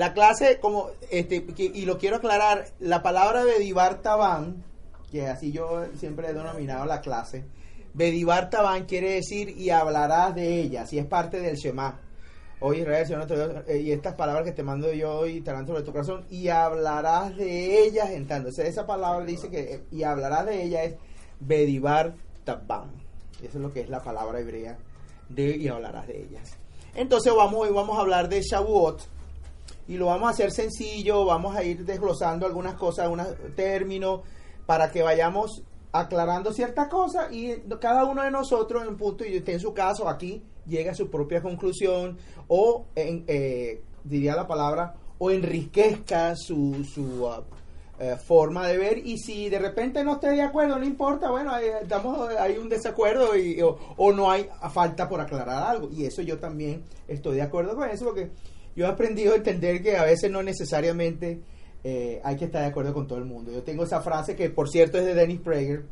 [0.00, 4.64] La clase, como, este, y lo quiero aclarar, la palabra Bedivar Tabán,
[5.12, 7.44] que así yo siempre he denominado la clase,
[7.92, 12.00] Bedivar Tabán quiere decir y hablarás de ella, si es parte del Shema.
[12.60, 16.24] Hoy Israel, eh, y estas palabras que te mando yo hoy estarán sobre tu corazón,
[16.30, 18.08] y hablarás de ellas
[18.52, 20.94] sea, esa palabra dice que, y hablarás de ella es
[21.40, 22.90] Bedivar Tabán.
[23.42, 24.78] Eso es lo que es la palabra hebrea
[25.28, 26.56] de y hablarás de ellas.
[26.94, 29.19] Entonces vamos, hoy vamos a hablar de Shavuot
[29.90, 33.26] y lo vamos a hacer sencillo, vamos a ir desglosando algunas cosas, algunos
[33.56, 34.20] términos,
[34.64, 39.36] para que vayamos aclarando ciertas cosas y cada uno de nosotros en un punto, y
[39.36, 44.46] usted en su caso aquí, llega a su propia conclusión o, en, eh, diría la
[44.46, 47.42] palabra, o enriquezca su, su ah,
[47.98, 48.98] eh, forma de ver.
[48.98, 52.68] Y si de repente no esté de acuerdo, no importa, bueno, hay, estamos, hay un
[52.68, 55.88] desacuerdo y, o no hay falta por aclarar algo.
[55.90, 58.30] Y eso yo también estoy de acuerdo con eso porque
[58.80, 61.42] yo he aprendido a entender que a veces no necesariamente
[61.84, 63.52] eh, hay que estar de acuerdo con todo el mundo.
[63.52, 65.84] Yo tengo esa frase que por cierto es de Dennis Prager,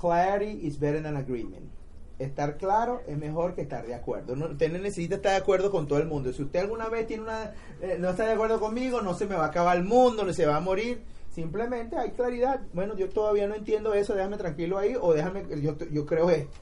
[0.00, 1.70] clarity is better than agreement.
[2.18, 4.34] Estar claro es mejor que estar de acuerdo.
[4.34, 6.32] No, usted no necesita estar de acuerdo con todo el mundo.
[6.32, 9.36] Si usted alguna vez tiene una eh, no está de acuerdo conmigo, no se me
[9.36, 11.04] va a acabar el mundo, no se va a morir.
[11.30, 12.60] Simplemente hay claridad.
[12.72, 16.58] Bueno, yo todavía no entiendo eso, déjame tranquilo ahí o déjame, yo, yo creo esto.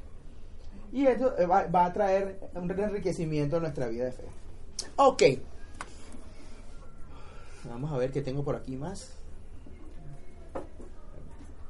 [0.92, 4.24] Y eso eh, va, va a traer un enriquecimiento a nuestra vida de fe.
[4.96, 5.22] Ok.
[7.68, 9.16] Vamos a ver qué tengo por aquí más.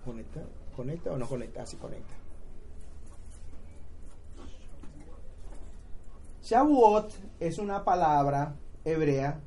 [0.04, 0.42] ¿Conecta?
[0.76, 1.62] ¿Conecta o no conecta?
[1.62, 2.14] Así conecta.
[6.42, 9.40] Shavuot es una palabra hebrea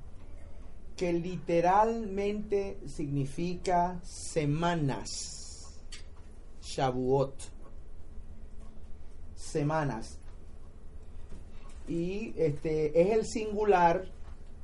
[0.95, 5.79] que literalmente significa semanas.
[6.61, 7.36] Shavuot.
[9.36, 10.17] Semanas.
[11.87, 14.07] Y este es el singular,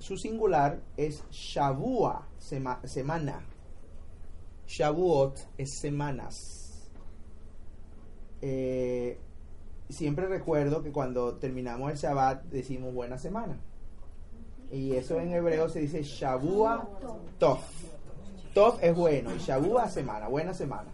[0.03, 3.41] su singular es Shavua, sema- semana.
[4.67, 6.89] Shavuot es semanas.
[8.41, 9.17] Eh,
[9.89, 13.57] siempre recuerdo que cuando terminamos el Shabbat decimos buena semana.
[14.71, 16.85] Y eso en hebreo se dice Shavua
[17.39, 17.59] Tov.
[18.53, 20.91] Tov es bueno y Shavua semana, buena semana.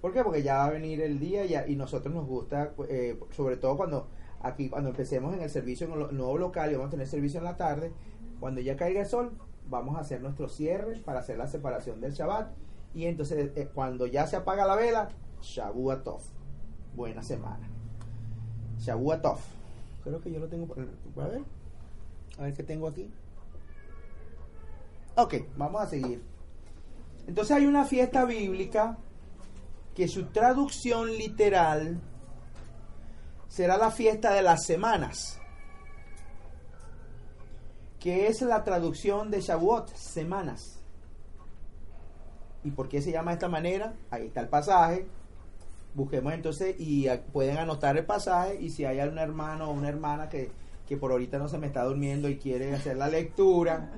[0.00, 0.24] ¿Por qué?
[0.24, 4.08] Porque ya va a venir el día y nosotros nos gusta, eh, sobre todo cuando
[4.40, 7.38] aquí, cuando empecemos en el servicio en el nuevo local y vamos a tener servicio
[7.38, 7.92] en la tarde,
[8.42, 9.38] cuando ya caiga el sol,
[9.68, 12.50] vamos a hacer nuestro cierre para hacer la separación del Shabbat.
[12.92, 15.10] Y entonces, eh, cuando ya se apaga la vela,
[15.40, 16.22] Shavua Tov.
[16.96, 17.70] Buena semana.
[18.80, 19.38] Shavua Tov.
[20.02, 21.44] Creo que yo lo tengo por a ver.
[22.36, 23.08] A ver qué tengo aquí.
[25.14, 26.20] Ok, vamos a seguir.
[27.28, 28.98] Entonces hay una fiesta bíblica
[29.94, 32.00] que su traducción literal
[33.46, 35.40] será la fiesta de las semanas,
[38.02, 40.80] que es la traducción de Shavuot, semanas.
[42.64, 43.94] ¿Y por qué se llama de esta manera?
[44.10, 45.06] Ahí está el pasaje.
[45.94, 50.28] Busquemos entonces y pueden anotar el pasaje y si hay algún hermano o una hermana
[50.28, 50.50] que,
[50.88, 53.92] que por ahorita no se me está durmiendo y quiere hacer la lectura,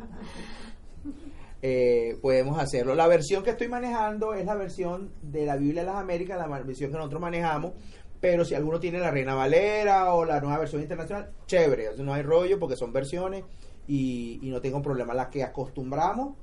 [1.62, 2.94] eh, podemos hacerlo.
[2.94, 6.58] La versión que estoy manejando es la versión de la Biblia de las Américas, la
[6.58, 7.72] versión que nosotros manejamos,
[8.20, 12.22] pero si alguno tiene la Reina Valera o la nueva versión internacional, chévere, no hay
[12.22, 13.44] rollo porque son versiones
[13.86, 15.14] y, y no tengo problema.
[15.14, 16.34] La que acostumbramos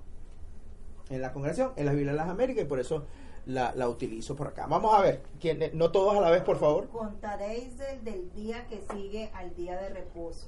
[1.10, 3.06] en la congregación es la Biblia de las Américas y por eso
[3.46, 4.68] la, la utilizo por acá.
[4.68, 6.88] Vamos a ver, ¿quién- no todos a la vez, por favor.
[6.90, 10.48] Contaréis del, del día que sigue al día de reposo,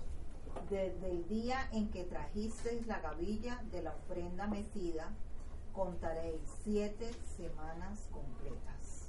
[0.69, 5.09] desde el día en que trajisteis la gavilla de la ofrenda mecida,
[5.73, 9.07] contaréis siete semanas completas.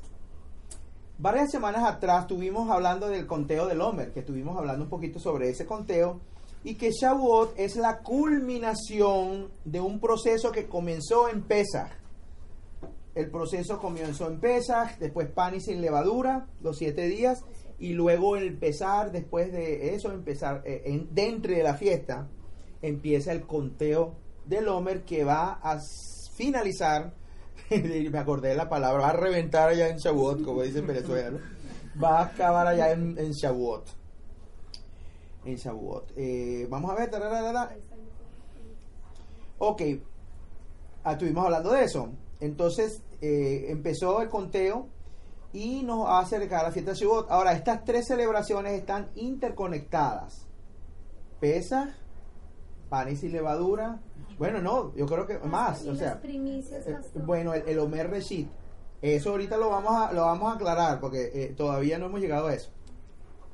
[1.19, 5.51] Varias semanas atrás estuvimos hablando del conteo del Homer, que estuvimos hablando un poquito sobre
[5.51, 6.19] ese conteo,
[6.65, 11.91] y que Shavuot es la culminación de un proceso que comenzó en Pesach.
[13.15, 17.45] El proceso comenzó en Pesach, después pan y sin levadura, los siete días,
[17.79, 22.29] y luego empezar, después de eso, empezar eh, en, dentro de la fiesta,
[22.81, 24.15] empieza el conteo
[24.47, 25.79] del Homer que va a
[26.35, 27.13] finalizar,
[27.71, 31.31] me acordé de la palabra, va a reventar allá en Shavuot, como dicen en Venezuela,
[31.31, 31.39] ¿no?
[32.03, 34.04] va a acabar allá en, en Shavuot.
[35.45, 36.13] En Shavuot.
[36.17, 37.77] Eh, vamos a ver, tararara.
[39.59, 39.83] Ok,
[41.05, 42.09] Ah, estuvimos hablando de eso.
[42.41, 44.89] Entonces eh, empezó el conteo
[45.53, 47.31] y nos va a la fiesta de Shavuot.
[47.31, 50.47] Ahora, estas tres celebraciones están interconectadas.
[51.41, 51.91] Pesach,
[52.89, 54.01] pan y levadura.
[54.39, 55.85] Bueno, no, yo creo que más.
[55.85, 58.49] Y O sea, eh, bueno, el, el Omer Reshit.
[59.03, 62.47] Eso ahorita lo vamos a, lo vamos a aclarar porque eh, todavía no hemos llegado
[62.47, 62.71] a eso.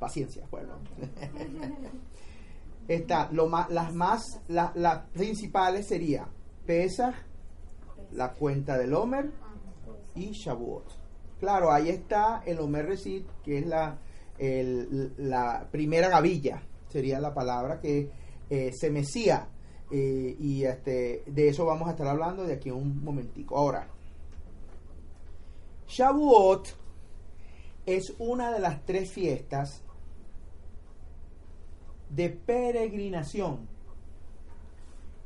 [0.01, 0.73] Paciencia, pueblo.
[2.87, 6.27] está, lo más, las más, la- las principales sería
[6.65, 7.13] Pesach,
[8.11, 9.31] la cuenta del Homer
[10.15, 10.85] y Shavuot.
[11.39, 13.99] Claro, ahí está el Homer Recit, que es la,
[15.17, 18.09] la primera gavilla, sería la palabra que
[18.49, 19.49] eh, se mecía.
[19.91, 23.55] eh, y este, de eso vamos a estar hablando de aquí un momentico.
[23.57, 23.87] Ahora,
[25.87, 26.67] Shavuot
[27.85, 29.83] es una de las tres fiestas
[32.15, 33.67] de peregrinación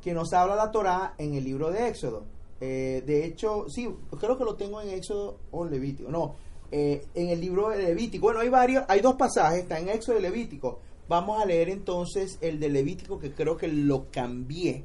[0.02, 2.24] que nos habla la Torá en el libro de Éxodo.
[2.60, 3.88] Eh, de hecho, sí,
[4.20, 6.10] creo que lo tengo en Éxodo o Levítico.
[6.10, 6.36] No,
[6.70, 8.26] eh, en el libro de Levítico.
[8.26, 10.78] Bueno, hay varios, hay dos pasajes, está en Éxodo y Levítico.
[11.08, 14.84] Vamos a leer entonces el de Levítico que creo que lo cambié.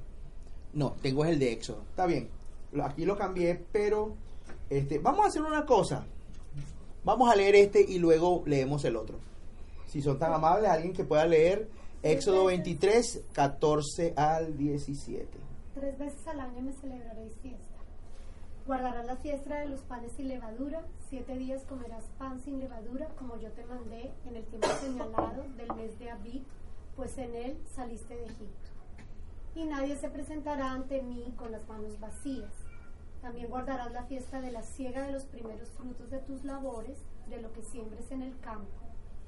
[0.74, 1.84] No, tengo el de Éxodo.
[1.90, 2.30] Está bien.
[2.84, 4.16] Aquí lo cambié, pero
[4.70, 6.06] este, vamos a hacer una cosa.
[7.04, 9.20] Vamos a leer este y luego leemos el otro.
[9.88, 11.68] Si son tan amables, alguien que pueda leer
[12.04, 15.28] Éxodo 23, 14 al 17.
[15.76, 17.78] Tres veces al año me celebraréis fiesta.
[18.66, 20.84] Guardarás la fiesta de los panes sin levadura.
[21.10, 25.76] Siete días comerás pan sin levadura, como yo te mandé en el tiempo señalado del
[25.76, 26.44] mes de Abib,
[26.96, 28.70] pues en él saliste de Egipto.
[29.54, 32.52] Y nadie se presentará ante mí con las manos vacías.
[33.22, 36.98] También guardarás la fiesta de la siega de los primeros frutos de tus labores,
[37.30, 38.81] de lo que siembres en el campo,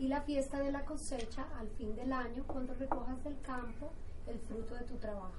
[0.03, 3.93] y la fiesta de la cosecha al fin del año, cuando recojas del campo
[4.27, 5.31] el fruto de tu trabajo.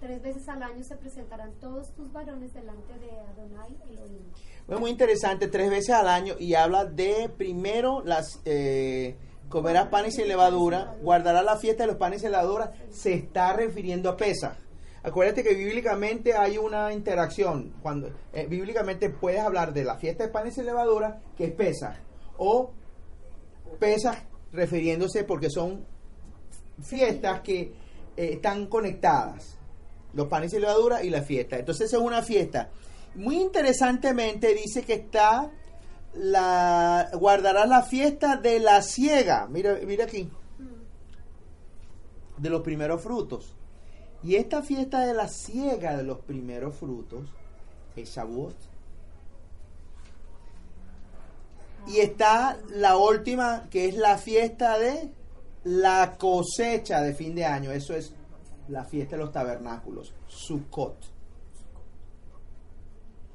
[0.00, 4.24] Tres veces al año se presentarán todos tus varones delante de Adonai Elohim.
[4.66, 9.16] Fue muy interesante, tres veces al año y habla de primero las eh,
[9.48, 14.10] comerás panes sin levadura, guardará la fiesta de los panes sin levadura, se está refiriendo
[14.10, 14.58] a Pesach.
[15.04, 17.72] Acuérdate que bíblicamente hay una interacción.
[17.82, 21.94] Cuando eh, bíblicamente puedes hablar de la fiesta de panes sin levadura, que es Pesach,
[22.36, 22.72] o
[23.78, 24.18] Pesach
[24.52, 25.84] refiriéndose porque son
[26.82, 27.60] fiestas que
[28.16, 29.56] eh, están conectadas
[30.14, 31.58] los panes y levadura y la fiesta.
[31.58, 32.70] Entonces es una fiesta.
[33.14, 35.50] Muy interesantemente dice que está
[36.14, 39.46] la guardará la fiesta de la siega.
[39.48, 40.30] Mira, mira aquí.
[42.38, 43.54] De los primeros frutos.
[44.22, 47.28] Y esta fiesta de la siega de los primeros frutos
[47.94, 48.56] es Shavuot.
[51.86, 55.10] Y está la última, que es la fiesta de
[55.64, 57.70] la cosecha de fin de año.
[57.70, 58.14] Eso es
[58.68, 60.96] la fiesta de los tabernáculos, Sukkot.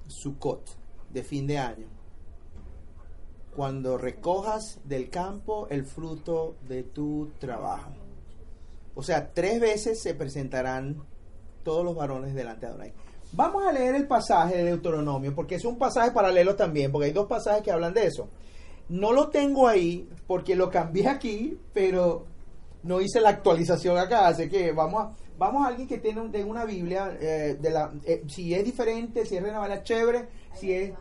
[0.07, 0.69] Sukkot,
[1.09, 1.87] de fin de año.
[3.55, 7.91] Cuando recojas del campo el fruto de tu trabajo.
[8.95, 11.03] O sea, tres veces se presentarán
[11.63, 12.93] todos los varones delante de Adonai.
[13.33, 17.13] Vamos a leer el pasaje de Deuteronomio, porque es un pasaje paralelo también, porque hay
[17.13, 18.27] dos pasajes que hablan de eso.
[18.89, 22.25] No lo tengo ahí porque lo cambié aquí, pero
[22.83, 26.31] no hice la actualización acá, así que vamos a, vamos a alguien que tiene un-
[26.31, 30.27] de una Biblia, eh, de la, eh, si es diferente, si es Reina Valera, chévere,
[30.55, 30.91] si es,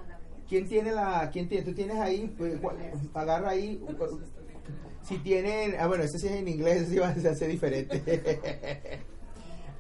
[0.49, 2.61] ¿quién tiene la, quién tiene, tú tienes ahí, Pues,
[3.15, 3.83] agarra ahí,
[5.03, 9.01] si tienen, ah bueno, ese sí es en inglés, ese sí va a ser diferente.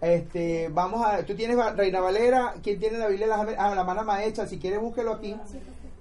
[0.01, 3.35] este, vamos a, tú tienes Reina Valera, ¿quién tiene la Biblia?
[3.35, 5.37] Amé- Ah, la mano maestra, si quieres búsquelo aquí.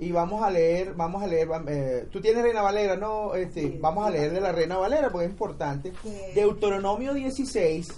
[0.01, 4.07] Y vamos a leer, vamos a leer, eh, tú tienes Reina Valera, no, este, vamos
[4.07, 5.91] a leer de la Reina Valera porque es importante.
[6.33, 7.89] Deuteronomio 16,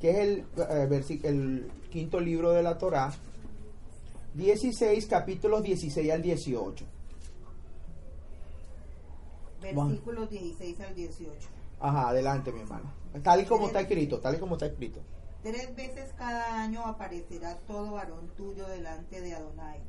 [0.00, 3.12] que es el, eh, el quinto libro de la Torá.
[4.34, 6.84] 16, capítulos 16 al 18.
[9.60, 11.32] Versículos 16 al 18.
[11.80, 12.90] Ajá, adelante, mi hermano.
[13.22, 15.00] Tal y como está escrito, tal y como está escrito.
[15.42, 19.80] Tres veces cada año aparecerá todo varón tuyo delante de Adonai.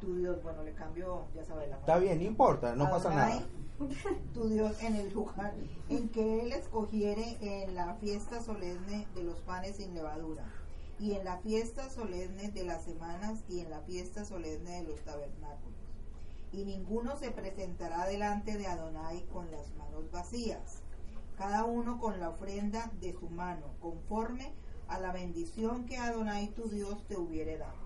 [0.00, 3.40] Tu Dios, bueno, le cambio, ya sabes la Está bien, no importa, no pasa Adonai,
[3.40, 3.48] nada.
[4.34, 5.54] Tu Dios en el lugar
[5.88, 10.44] en que Él escogiere en la fiesta solemne de los panes sin levadura,
[11.00, 15.00] y en la fiesta solemne de las semanas, y en la fiesta solemne de los
[15.00, 15.78] tabernáculos.
[16.52, 20.82] Y ninguno se presentará delante de Adonai con las manos vacías,
[21.38, 24.67] cada uno con la ofrenda de su mano, conforme a
[24.98, 27.76] la bendición que Adonai tu Dios te hubiere dado.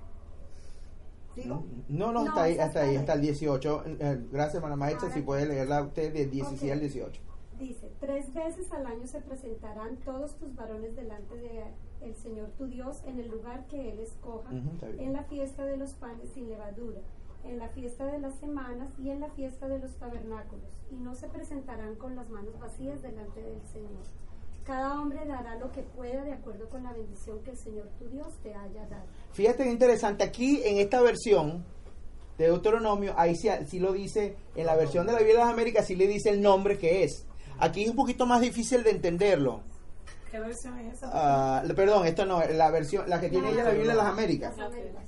[1.34, 1.64] ¿Sigo?
[1.88, 3.84] No, no, No, hasta ahí, hasta ahí, hasta el 18.
[3.86, 6.74] Eh, gracias, hermana maestra, Ahora- si puede leerla usted de 16 Ok.
[6.74, 7.20] al 18.
[7.58, 11.64] Dice, tres veces al año se presentarán todos tus varones delante de
[12.02, 15.00] el Señor tu Dios en el lugar que Él escoja, está bien.
[15.08, 17.00] en la fiesta de los panes sin levadura,
[17.44, 21.14] en la fiesta de las semanas y en la fiesta de los tabernáculos, y no
[21.14, 24.02] se presentarán con las manos vacías delante del Señor.
[24.64, 28.08] Cada hombre dará lo que pueda de acuerdo con la bendición que el Señor tu
[28.08, 29.04] Dios te haya dado.
[29.32, 31.64] Fíjate que interesante, aquí en esta versión
[32.38, 35.52] de Deuteronomio, ahí sí, sí lo dice, en la versión de la Biblia de las
[35.52, 37.26] Américas sí le dice el nombre que es.
[37.58, 39.60] Aquí es un poquito más difícil de entenderlo.
[40.30, 41.10] ¿Qué versión es esa?
[41.12, 44.56] Ah, perdón, esto no, la versión, la que tiene ella la Biblia de las Américas.
[44.56, 45.04] Las Américas.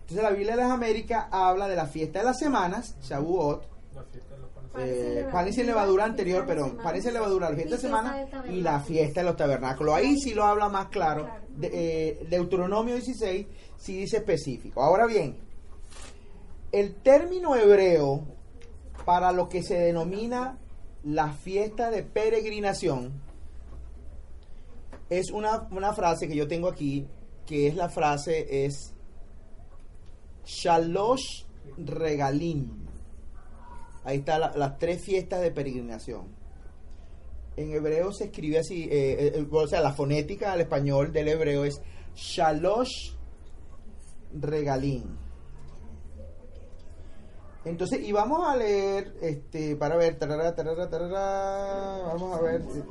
[0.00, 4.02] Entonces la Biblia de las Américas habla de la fiesta de las semanas, Shavuot, La
[4.02, 4.33] fiesta
[4.78, 8.80] eh, panes sin levadura anterior, perdón, panes sin levadura, la fiesta de semana y la
[8.80, 9.94] fiesta de los tabernáculos.
[9.94, 11.28] Ahí sí lo habla más claro.
[11.48, 14.82] De- eh, Deuteronomio 16 sí dice específico.
[14.82, 15.36] Ahora bien,
[16.72, 18.24] el término hebreo
[19.04, 20.58] para lo que se denomina
[21.04, 23.12] la fiesta de peregrinación
[25.10, 27.06] es una, una frase que yo tengo aquí,
[27.46, 28.94] que es la frase es
[30.44, 31.44] Shalosh
[31.78, 32.83] Regalim.
[34.04, 36.26] Ahí están las tres fiestas de peregrinación.
[37.56, 41.64] En hebreo se escribe así, eh, eh, o sea, la fonética al español del hebreo
[41.64, 41.80] es
[42.14, 43.12] Shalosh
[44.34, 45.16] Regalim.
[47.64, 52.84] Entonces, y vamos a leer, este, para ver, tarara, tarara, tarara, vamos a ver, eh,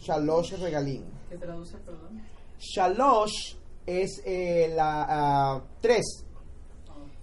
[0.00, 1.04] Shalosh Regalim.
[1.30, 2.20] ¿Qué traduce, perdón?
[2.58, 3.54] Shalosh
[3.86, 6.26] es eh, la ah, tres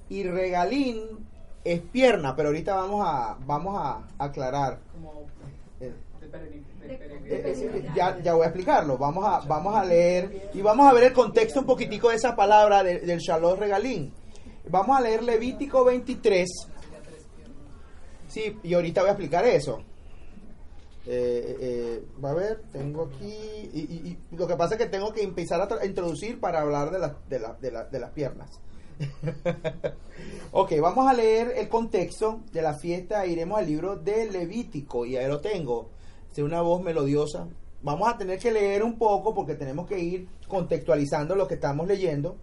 [0.10, 1.28] y regalín
[1.66, 4.80] es pierna, pero ahorita vamos a vamos a aclarar.
[4.94, 5.26] Como
[5.82, 5.92] Eh,
[6.22, 8.98] de peregrin- de De- peregrin- eh, eh, ya, ya voy a explicarlo.
[8.98, 12.36] Vamos a vamos a leer y vamos a ver el contexto un poquitico de esa
[12.36, 14.14] palabra de- del Shalosh regalín.
[14.70, 16.48] Vamos a leer Levítico 23.
[18.28, 19.80] Sí, y ahorita voy a explicar eso.
[21.08, 23.32] Eh, eh, va a ver, tengo aquí.
[23.74, 26.90] Y, y- y lo que pasa es que tengo que empezar a, introducir para hablar
[26.92, 28.50] de, las de, la- de, la- de las piernas.
[30.52, 33.26] ok, vamos a leer el contexto de la fiesta.
[33.26, 35.90] Iremos al libro de Levítico y ahí lo tengo.
[36.32, 37.48] Es una voz melodiosa.
[37.82, 41.88] Vamos a tener que leer un poco porque tenemos que ir contextualizando lo que estamos
[41.88, 42.38] leyendo.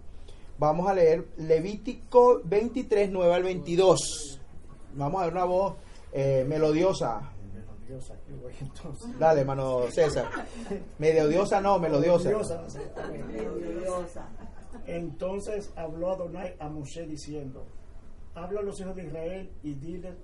[0.59, 4.41] Vamos a leer Levítico 23, 9 al 22.
[4.95, 5.75] Vamos a ver una voz
[6.13, 7.33] eh, melodiosa.
[7.53, 8.15] Melodiosa,
[8.61, 9.19] entonces.
[9.19, 10.29] Dale, hermano César.
[10.99, 12.29] Medio diosa, no, melodiosa.
[12.29, 14.29] Melodiosa.
[14.87, 17.65] Entonces habló Adonai a Moshe diciendo,
[18.35, 20.15] habla a los hijos de Israel y diles,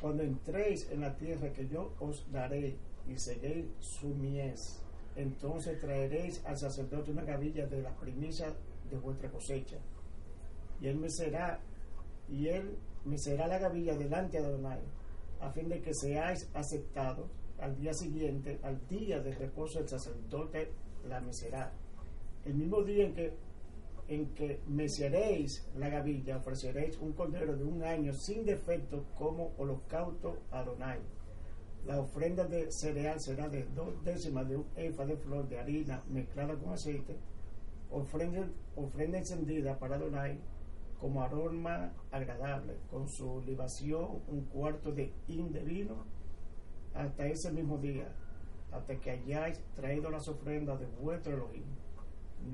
[0.00, 2.76] cuando entréis en la tierra que yo os daré
[3.06, 4.82] y seguéis su mies,
[5.16, 8.54] entonces traeréis al sacerdote una gavilla de las primicias
[8.90, 9.76] de vuestra cosecha.
[10.80, 11.60] Y él me será,
[12.28, 14.80] y él me será la gavilla delante de Adonai,
[15.40, 20.70] a fin de que seáis aceptados al día siguiente, al día de reposo el sacerdote
[21.08, 21.72] la mecerá.
[22.44, 23.34] El mismo día en que
[24.10, 30.42] en que meceréis la gavilla, ofreceréis un cordero de un año sin defecto como holocausto
[30.50, 30.98] a Adonai.
[31.86, 36.02] La ofrenda de cereal será de dos décimas de un efa de flor de harina
[36.08, 37.16] mezclada con aceite,
[37.88, 40.40] ofrenda, ofrenda encendida para Adonai
[41.00, 46.04] como aroma agradable, con su libación un cuarto de hin de vino
[46.94, 48.12] hasta ese mismo día,
[48.72, 51.64] hasta que hayáis traído las ofrendas de vuestro Elohim.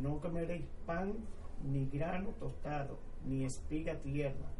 [0.02, 1.14] No comeréis pan,
[1.64, 4.50] ni grano tostado, ni espiga tierna.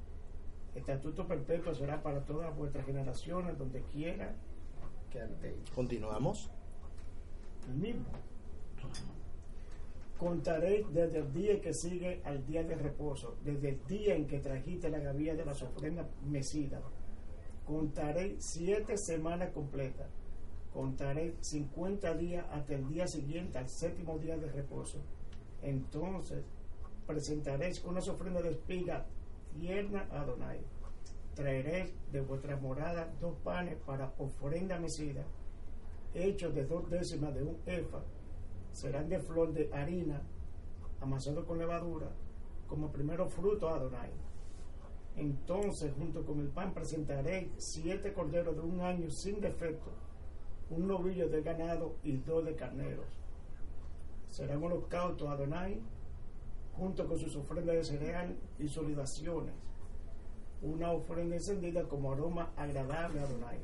[0.75, 4.35] Estatuto perpetuo será para todas vuestras generaciones, donde quiera
[5.11, 5.71] que habitéis.
[5.75, 6.51] Continuamos.
[7.69, 8.07] El mismo.
[10.19, 14.39] Contaréis desde el día que sigue al día de reposo, desde el día en que
[14.39, 16.83] trajiste la gavilla de las ofrendas mecidas.
[17.67, 20.09] Contaréis siete semanas completas.
[20.73, 25.01] Contaréis 50 días hasta el día siguiente, al séptimo día de reposo.
[25.63, 26.45] Entonces
[27.07, 29.07] presentaréis unas ofrendas de espiga
[29.59, 30.61] tierna a Adonai.
[31.35, 35.25] Traeréis de vuestra morada dos panes para ofrenda mecida,
[36.15, 38.01] hechos de dos décimas de un efa.
[38.73, 40.23] Serán de flor de harina,
[41.01, 42.09] amasado con levadura,
[42.67, 44.11] como primero fruto a Adonai.
[45.17, 49.91] Entonces, junto con el pan, presentaréis siete corderos de un año sin defecto,
[50.69, 53.07] un novillo de ganado y dos de carneros.
[54.29, 55.81] Serán holocaustos a Adonai,
[56.77, 59.55] junto con sus ofrendas de cereal y sus libaciones,
[60.63, 63.59] una ofrenda encendida como aroma agradable a Adonai.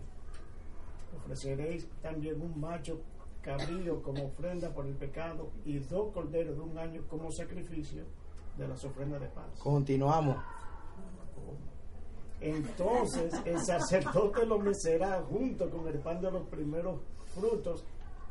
[1.17, 3.01] Ofreceréis también un macho
[3.43, 8.05] cabrío como ofrenda por el pecado y dos corderos de un año como sacrificio
[8.57, 9.47] de las ofrendas de paz.
[9.59, 10.37] Continuamos.
[12.41, 17.01] Entonces el sacerdote lo mecerá junto con el pan de los primeros
[17.35, 17.85] frutos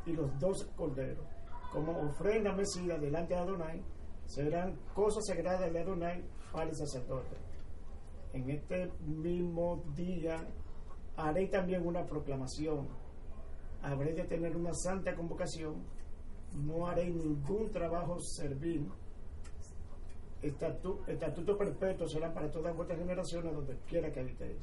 [0.06, 1.24] y los dos corderos.
[1.72, 3.82] Como ofrenda mecida delante de Adonai,
[4.26, 7.36] serán cosas sagradas de Adonai para el sacerdote.
[8.32, 10.46] En este mismo día
[11.16, 12.88] haré también una proclamación.
[13.82, 15.84] Habré de tener una santa convocación.
[16.54, 18.88] No haré ningún trabajo servil
[20.42, 24.58] Estatu- estatuto perpetuo será para todas vuestras generaciones donde quiera que habitéis.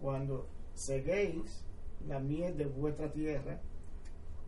[0.00, 1.64] Cuando seguéis
[2.08, 3.60] la miel de vuestra tierra,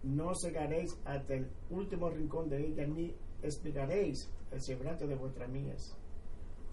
[0.02, 5.96] no cegaréis hasta el último rincón de ella, ni espigaréis el sembrante de vuestras mías.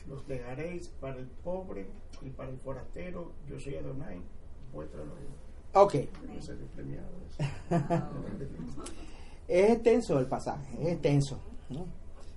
[0.07, 1.88] Los dejaréis para el pobre
[2.21, 3.31] y para el forastero.
[3.47, 4.21] Yo soy Adonai,
[4.73, 5.29] Elohim.
[5.73, 5.93] Ok,
[9.47, 11.39] es extenso el pasaje, es extenso.
[11.69, 11.85] ¿no?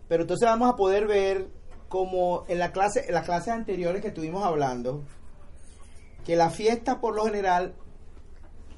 [0.08, 1.48] Pero entonces vamos a poder ver
[1.88, 5.02] como en la clase, en las clases anteriores que estuvimos hablando,
[6.24, 7.74] que las fiestas por lo general,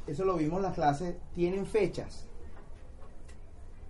[0.06, 2.28] eso lo vimos en las clases, tienen fechas.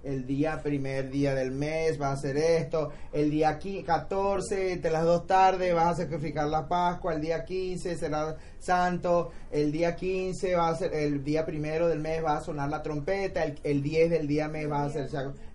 [0.05, 4.91] El día primer día del mes va a ser esto, el día qui- 14, entre
[4.91, 9.97] las dos tardes vas a sacrificar la Pascua, el día 15 será santo, el día
[9.97, 13.59] 15 va a ser, el día primero del mes va a sonar la trompeta, el,
[13.65, 15.09] el 10 del día mes va a ser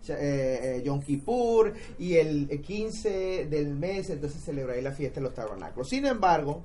[0.09, 5.33] eh, eh, Yom Kippur y el 15 del mes entonces celebraréis la fiesta de los
[5.35, 5.87] tabernáculos.
[5.89, 6.63] Sin embargo,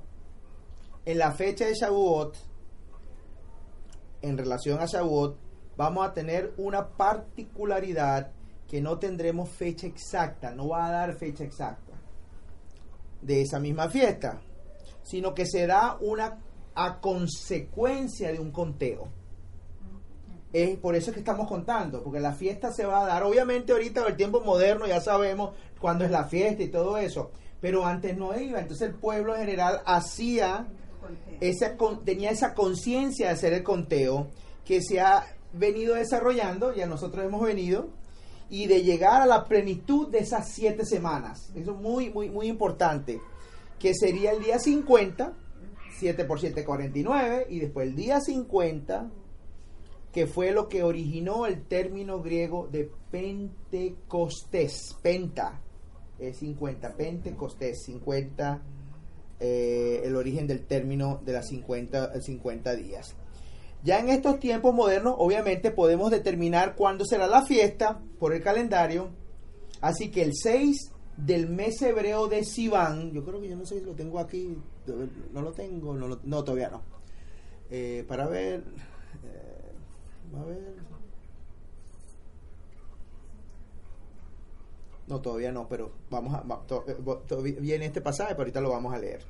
[1.05, 2.35] en la fecha de Shavuot,
[4.23, 5.44] en relación a Shavuot,
[5.77, 8.31] vamos a tener una particularidad
[8.67, 11.93] que no tendremos fecha exacta, no va a dar fecha exacta
[13.21, 14.41] de esa misma fiesta,
[15.03, 16.39] sino que se da una
[16.73, 19.07] a consecuencia de un conteo.
[20.51, 23.71] Es por eso es que estamos contando, porque la fiesta se va a dar, obviamente
[23.73, 27.85] ahorita en el tiempo moderno ya sabemos cuándo es la fiesta y todo eso, pero
[27.85, 30.65] antes no iba, entonces el pueblo en general hacía
[31.41, 34.27] esa con- tenía esa conciencia de hacer el conteo
[34.63, 35.25] que se ha
[35.57, 37.89] venido desarrollando, ya nosotros hemos venido,
[38.49, 41.51] y de llegar a la plenitud de esas siete semanas.
[41.55, 43.19] Eso es muy, muy, muy importante.
[43.79, 45.33] Que sería el día 50,
[45.97, 49.09] 7 por 7, 49, y después el día 50,
[50.11, 54.95] que fue lo que originó el término griego de Pentecostés.
[55.01, 55.61] Penta
[56.19, 58.61] es 50, Pentecostés, 50
[59.39, 63.15] eh, el origen del término de las 50, eh, 50 días.
[63.85, 69.09] Ya en estos tiempos modernos, obviamente podemos determinar cuándo será la fiesta por el calendario.
[69.79, 73.79] Así que el 6 del mes hebreo de Sivan, yo creo que yo no sé
[73.79, 74.57] si lo tengo aquí,
[75.31, 76.81] no lo tengo, no, lo- no todavía no.
[77.69, 78.63] Eh, para ver,
[79.23, 80.75] eh, a ver.
[85.07, 86.43] No, todavía no, pero vamos a,
[86.87, 89.21] eh, viene este pasaje, pero ahorita lo vamos a leer.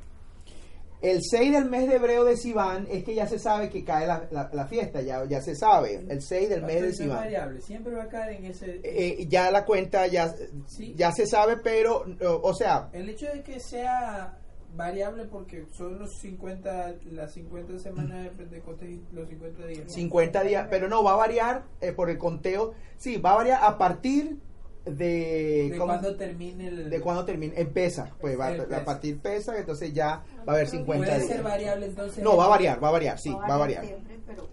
[1.06, 4.08] El 6 del mes de hebreo de Sivan es que ya se sabe que cae
[4.08, 7.18] la, la- la fiesta, ya, ya se sabe, el 6 del mes de Sivan.
[7.18, 8.80] variable, siempre va a caer en ese...
[8.84, 10.34] Eh, ya la cuenta ya,
[10.68, 10.94] Sí.
[10.98, 14.40] ya se sabe, pero, o, o sea, El hecho de que sea
[14.76, 19.94] variable porque son los 50, las 50 semanas de Pentecostés los 50 días.
[19.94, 23.60] 50 días, pero no, va a variar eh, por el conteo, sí, va a variar
[23.64, 24.38] a partir
[24.86, 25.74] de...
[25.78, 26.90] Cuando termine el...
[26.90, 28.86] de cuando termine, empieza, pues va, El a pesa.
[28.86, 31.28] partir pesa, entonces ya va a haber 50 Puede días.
[31.32, 32.24] ser variable entonces.
[32.24, 33.86] No, va a variar, va a variar, sí, va a variar.
[33.86, 34.48] siempre, pero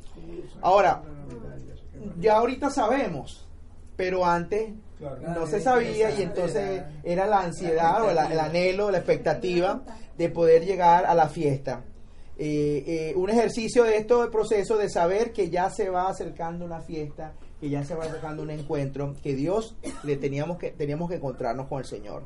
[0.61, 1.03] Ahora,
[2.21, 3.47] ya ahorita sabemos,
[3.97, 5.21] pero antes Claro.
[5.35, 9.83] no se sabía y entonces era la ansiedad o el, el anhelo, la expectativa
[10.17, 11.83] de poder llegar a la fiesta.
[12.39, 16.65] Eh, eh, un ejercicio de esto, el proceso de saber que ya se va acercando
[16.65, 21.11] una fiesta, que ya se va acercando un encuentro, que Dios le teníamos que teníamos
[21.11, 22.23] que encontrarnos con el Señor.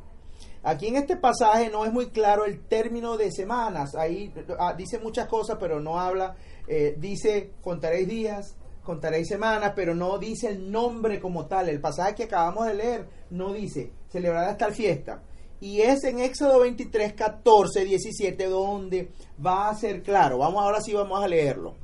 [0.63, 3.95] Aquí en este pasaje no es muy claro el término de semanas.
[3.95, 6.37] Ahí ah, dice muchas cosas, pero no habla.
[6.67, 11.69] eh, dice contaréis días, contaréis semanas, pero no dice el nombre como tal.
[11.69, 15.23] El pasaje que acabamos de leer no dice celebrarás tal fiesta.
[15.61, 19.11] Y es en Éxodo 23, 14, 17 donde
[19.45, 20.39] va a ser claro.
[20.39, 21.75] Vamos ahora sí vamos a leerlo.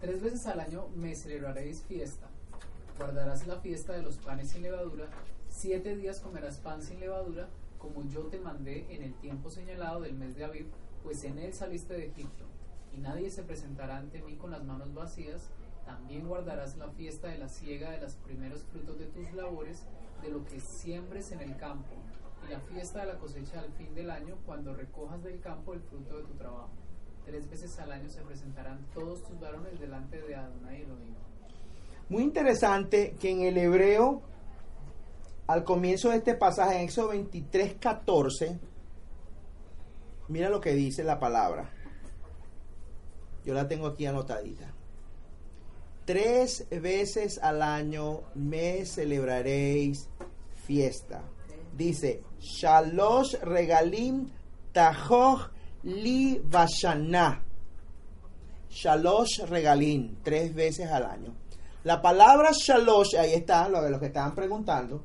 [0.00, 2.26] Tres veces al año me celebraréis fiesta.
[2.98, 5.08] Guardarás la fiesta de los panes sin levadura.
[5.48, 10.14] Siete días comerás pan sin levadura, como yo te mandé en el tiempo señalado del
[10.14, 10.66] mes de Aviv,
[11.02, 12.44] pues en él saliste de Egipto.
[12.92, 15.50] Y nadie se presentará ante mí con las manos vacías.
[15.84, 19.84] También guardarás la fiesta de la siega de los primeros frutos de tus labores,
[20.22, 21.94] de lo que siembres en el campo,
[22.46, 25.80] y la fiesta de la cosecha al fin del año, cuando recojas del campo el
[25.80, 26.70] fruto de tu trabajo.
[27.24, 31.14] Tres veces al año se presentarán todos tus varones delante de Adonai Elohim.
[32.08, 34.22] Muy interesante que en el hebreo,
[35.46, 38.58] al comienzo de este pasaje, en Éxodo 23, 14,
[40.28, 41.70] mira lo que dice la palabra.
[43.44, 44.72] Yo la tengo aquí anotadita.
[46.04, 50.08] Tres veces al año me celebraréis
[50.66, 51.22] fiesta.
[51.76, 54.30] Dice, Shalosh regalim
[54.72, 55.50] tajoch
[55.84, 57.42] li vashana.
[58.70, 61.34] Shalosh regalim, tres veces al año.
[61.84, 65.04] La palabra shalosh, ahí está, lo de los que estaban preguntando.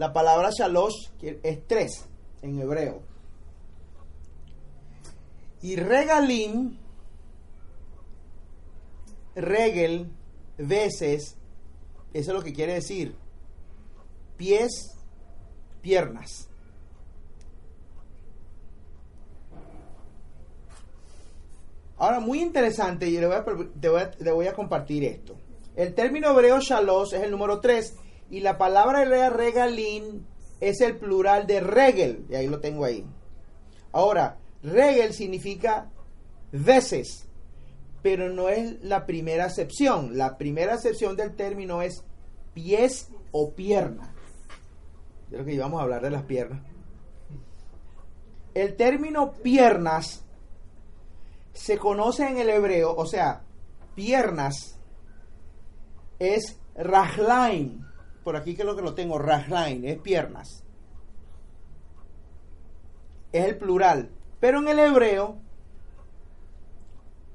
[0.00, 2.06] La palabra shalosh es tres
[2.40, 3.02] en hebreo.
[5.60, 6.78] Y regalim,
[9.34, 10.10] regel,
[10.56, 11.36] veces,
[12.14, 13.14] eso es lo que quiere decir,
[14.38, 14.96] pies,
[15.82, 16.48] piernas.
[21.98, 23.26] Ahora, muy interesante, y le
[24.32, 25.36] voy a, compartir esto.
[25.76, 27.98] El término hebreo shalos es el número 3
[28.30, 30.26] y la palabra hebrea regalín
[30.60, 33.04] es el plural de regel, y ahí lo tengo ahí.
[33.92, 35.90] Ahora, regel significa
[36.52, 37.26] veces,
[38.02, 40.16] pero no es la primera acepción.
[40.16, 42.04] La primera acepción del término es
[42.54, 44.14] pies o pierna.
[45.30, 46.62] De lo que íbamos a hablar de las piernas.
[48.54, 50.24] El término piernas
[51.52, 53.42] se conoce en el hebreo, o sea,
[53.94, 54.78] piernas
[56.18, 57.86] es rajlain.
[58.24, 60.64] Por aquí que lo que lo tengo, rajlain, es piernas.
[63.32, 64.10] Es el plural.
[64.40, 65.38] Pero en el hebreo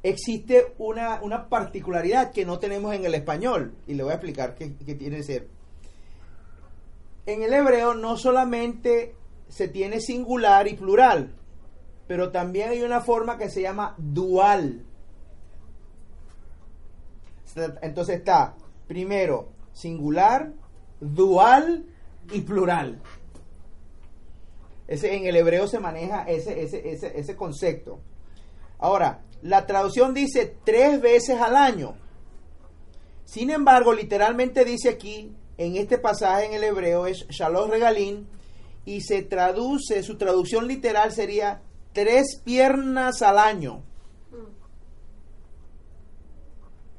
[0.04, 3.76] existe una, una particularidad que no tenemos en el español.
[3.88, 5.48] Y le voy a explicar qué, qué tiene que ser.
[7.26, 9.16] En el hebreo no solamente
[9.48, 11.34] se tiene singular y plural,
[12.08, 14.86] pero también hay una forma que se llama dual.
[17.82, 18.56] Entonces está
[18.88, 20.54] primero singular,
[21.14, 21.86] dual
[22.32, 23.02] y plural.
[24.88, 28.00] Ese, en el hebreo se maneja ese, ese, ese, ese concepto.
[28.80, 31.96] Ahora, la traducción dice tres veces al año.
[33.26, 38.28] Sin embargo, literalmente dice aquí, en este pasaje en el hebreo es Shalom Regalín,
[38.86, 43.82] y se traduce, su traducción literal sería tres piernas al año.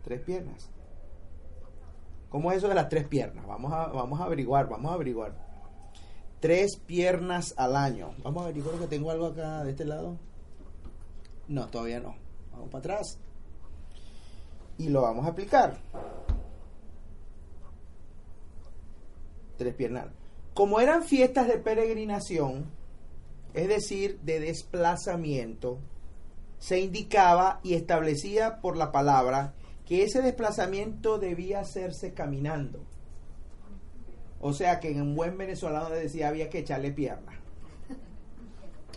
[0.02, 0.68] Tres piernas.
[2.28, 3.46] ¿Cómo es eso de las tres piernas?
[3.46, 5.34] Vamos a, vamos a averiguar, vamos a averiguar.
[6.40, 8.14] Tres piernas al año.
[8.22, 10.18] Vamos a averiguar que tengo algo acá de este lado.
[11.48, 12.16] No, todavía no.
[12.52, 13.18] Vamos para atrás.
[14.78, 15.78] Y lo vamos a aplicar.
[19.56, 20.08] Tres piernas.
[20.52, 22.66] Como eran fiestas de peregrinación,
[23.54, 25.78] es decir, de desplazamiento,
[26.58, 29.54] se indicaba y establecía por la palabra
[29.86, 32.84] que ese desplazamiento debía hacerse caminando.
[34.40, 37.40] O sea que en un buen venezolano decía había que echarle pierna.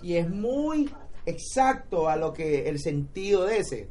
[0.01, 0.89] Y es muy
[1.25, 3.89] exacto a lo que el sentido de ese.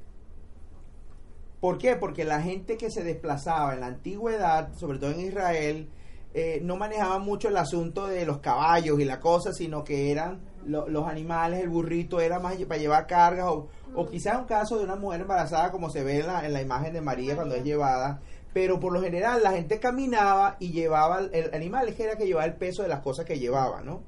[1.60, 1.96] ¿Por qué?
[1.96, 5.88] Porque la gente que se desplazaba en la antigüedad, sobre todo en Israel,
[6.34, 10.40] eh, no manejaban mucho el asunto de los caballos y la cosa, sino que eran
[10.66, 14.76] lo- los animales, el burrito era más para llevar cargas o, o quizás un caso
[14.78, 17.54] de una mujer embarazada como se ve en la, en la imagen de María cuando
[17.54, 18.20] es llevada,
[18.52, 22.26] pero por lo general la gente caminaba y llevaba el, el animal que era que
[22.26, 24.02] llevaba el peso de las cosas que llevaba, ¿no?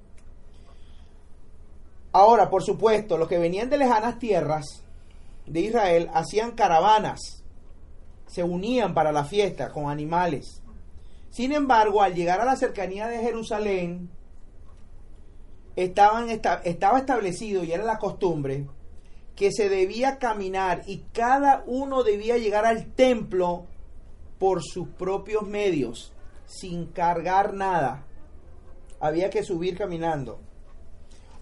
[2.12, 4.64] Ahora, por supuesto, los que venían de lejanas tierras
[5.46, 7.44] de Israel hacían caravanas,
[8.26, 10.62] se unían para la fiesta con animales.
[11.30, 14.10] Sin embargo, al llegar a la cercanía de Jerusalén,
[15.84, 18.66] estaban, esta- estaba establecido y era la costumbre
[19.36, 23.66] que se debía caminar y cada uno debía llegar al templo
[24.38, 26.12] por sus propios medios,
[26.46, 28.04] sin cargar nada.
[29.00, 30.40] Había que subir caminando.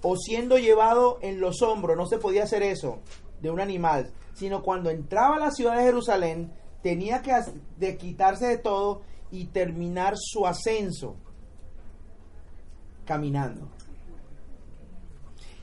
[0.02, 3.00] O siendo llevado en los hombros, no se podía hacer eso
[3.40, 8.58] de un animal, sino cuando entraba a la ciudad de Jerusalén, tenía que quitarse de
[8.58, 11.16] todo y terminar su ascenso
[13.04, 13.68] caminando.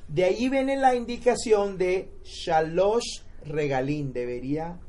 [0.08, 4.80] De allí viene la indicación de Shalosh Regalín, debería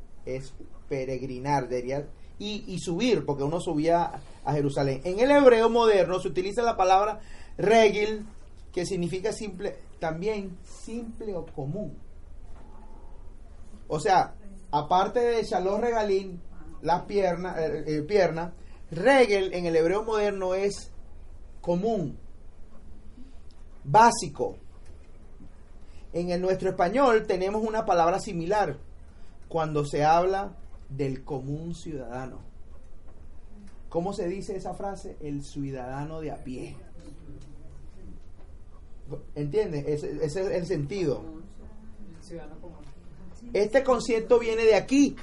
[0.88, 2.06] peregrinar, debería
[2.38, 5.00] y, subir, porque uno subía a Jerusalén.
[5.04, 7.20] En el hebreo moderno se utiliza la palabra
[7.56, 8.26] regil,
[8.72, 11.96] que significa simple, también simple o común.
[13.88, 14.34] O sea,
[14.70, 16.42] aparte de Shalosh Regalín,
[16.82, 18.52] las piernas, eh, eh, pierna,
[18.90, 20.92] regel en el hebreo moderno es
[21.60, 22.18] común,
[23.82, 24.58] básico.
[26.16, 28.78] En el nuestro español tenemos una palabra similar
[29.48, 30.56] cuando se habla
[30.88, 32.40] del común ciudadano.
[33.90, 35.18] ¿Cómo se dice esa frase?
[35.20, 36.74] El ciudadano de a pie.
[39.34, 39.84] ¿Entiendes?
[39.86, 41.22] Ese, ese es el sentido.
[43.52, 45.16] Este concepto viene de aquí,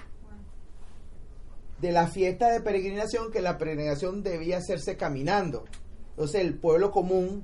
[1.82, 5.66] de la fiesta de peregrinación, que la peregrinación debía hacerse caminando.
[6.12, 7.44] Entonces el pueblo común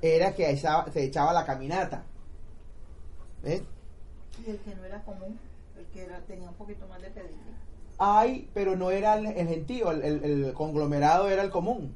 [0.00, 2.06] era que se echaba la caminata.
[3.42, 3.62] ¿Ves?
[4.46, 5.38] Y el que no era común,
[5.78, 7.36] el que era, tenía un poquito más de pedigrí.
[7.98, 11.94] Hay, pero no era el, el gentío, el, el- el conglomerado era el común.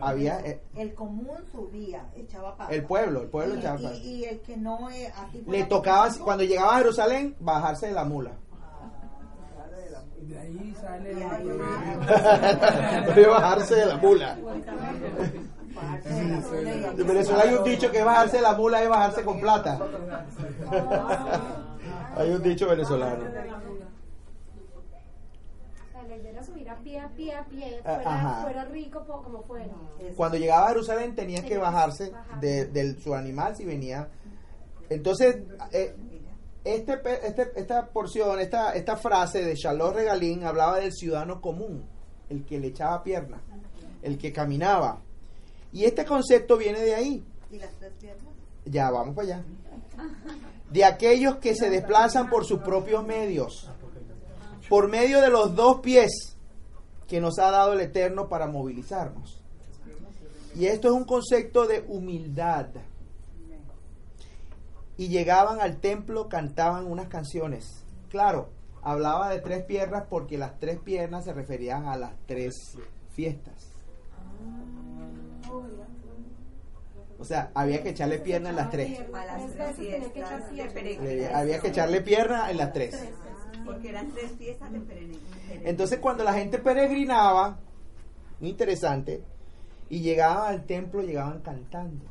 [0.00, 2.72] Había eh, El común subía, echaba pata.
[2.72, 3.96] el pueblo, el pueblo y, echaba y- pata.
[3.96, 8.04] y el que no, eh, así Le tocaba, cuando llegaba a Jerusalén, bajarse de la
[8.04, 8.30] mula.
[10.20, 11.12] De ahí sale.
[11.14, 11.48] Y ahí-
[13.26, 14.38] bajarse de la mula.
[16.04, 19.78] En Venezuela hay un dicho que bajarse de la mula es bajarse con plata.
[22.16, 23.24] hay un dicho venezolano.
[26.24, 29.66] Era subir a pie, a pie, a pie, Ah, fuera, fuera rico como fuera.
[30.16, 34.08] Cuando llegaba a Jerusalén tenía que bajarse de, del su animal si venía.
[34.90, 35.38] Entonces,
[35.72, 35.94] eh,
[36.64, 41.84] este, pe- este- esta porción, esta, esta frase de Charlotte Regalín hablaba del ciudadano común,
[42.28, 43.40] el que le echaba pierna,
[44.02, 45.00] el que caminaba.
[45.72, 47.24] Y este concepto viene de ahí.
[47.50, 48.34] ¿Y las tres piernas?
[48.64, 49.44] Ya, vamos para allá.
[50.70, 53.70] De aquellos que se desplazan por sus propios medios,
[54.68, 56.36] por medio de los dos pies
[57.06, 59.40] que nos ha dado el Eterno para movilizarnos.
[60.54, 62.66] Y esto es un concepto de humildad.
[64.96, 67.84] Y llegaban al templo, cantaban unas canciones.
[68.10, 68.50] Claro,
[68.82, 72.76] hablaba de tres piernas porque las tres piernas se referían a las tres
[73.10, 73.70] fiestas.
[77.20, 79.00] O sea, había que echarle pierna en las tres.
[79.12, 80.98] A las Tres tres veces tenía que echar fiestas de pierna.
[80.98, 81.34] Peregrinación.
[81.34, 83.08] había que echarle pierna en las tres.
[83.64, 85.60] Porque eran tres fiestas de peregrinación.
[85.64, 87.58] Entonces cuando la gente peregrinaba,
[88.40, 89.22] muy interesante,
[89.90, 92.04] y llegaban al templo, llegaban cantando,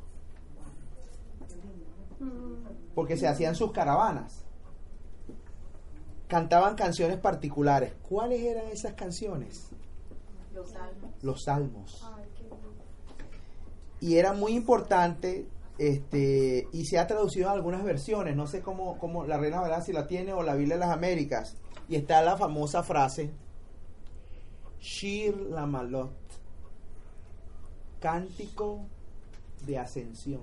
[2.93, 4.43] porque se hacían sus caravanas.
[6.27, 7.93] Cantaban canciones particulares.
[8.09, 9.69] ¿Cuáles eran esas canciones?
[10.53, 11.23] Los salmos.
[11.23, 12.05] Los salmos.
[13.99, 18.35] Y era muy importante este y se ha traducido en algunas versiones.
[18.35, 20.91] No sé cómo, cómo la reina verdad si la tiene o la Biblia de las
[20.91, 21.55] Américas.
[21.89, 23.31] Y está la famosa frase
[24.79, 26.11] Shir Lamalot
[27.99, 28.85] cántico
[29.65, 30.41] de ascensión.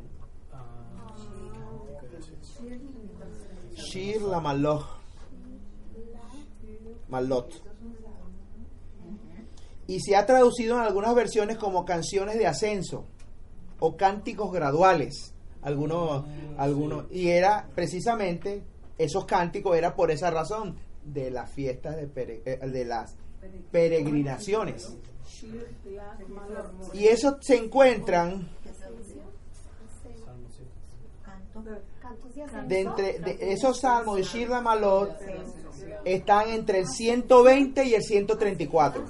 [3.74, 4.84] Shir Lamalot
[7.08, 7.62] Malot.
[9.86, 13.04] Y se ha traducido en algunas versiones como canciones de ascenso
[13.86, 15.32] o cánticos graduales.
[15.62, 16.24] Algunos
[16.58, 18.62] algunos y era precisamente
[18.98, 23.16] esos cánticos era por esa razón de las fiestas de, pere- eh, de las
[23.70, 24.96] peregrinaciones.
[26.94, 28.48] y eso se encuentran
[32.68, 35.10] de entre de esos salmos de Shir Malot
[36.04, 39.04] están entre el 120 y el 134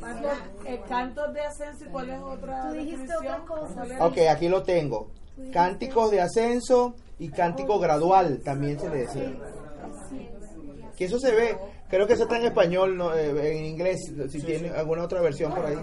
[0.00, 0.32] Pastor,
[0.74, 3.34] el canto de ascenso y cuál es otra Tú dijiste definición?
[3.34, 4.06] otra cosa.
[4.06, 5.10] Ok, aquí lo tengo.
[5.52, 9.32] Cánticos de ascenso y cántico gradual también se le decía.
[10.96, 11.56] Que eso se ve,
[11.88, 15.54] creo que eso está en español, no, eh, en inglés, si tiene alguna otra versión
[15.54, 15.76] por ahí.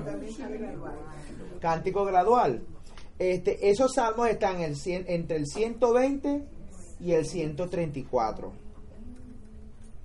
[1.59, 2.61] Cántico gradual.
[3.17, 6.43] Este, esos salmos están en el cien- entre el 120
[6.99, 8.53] y el 134.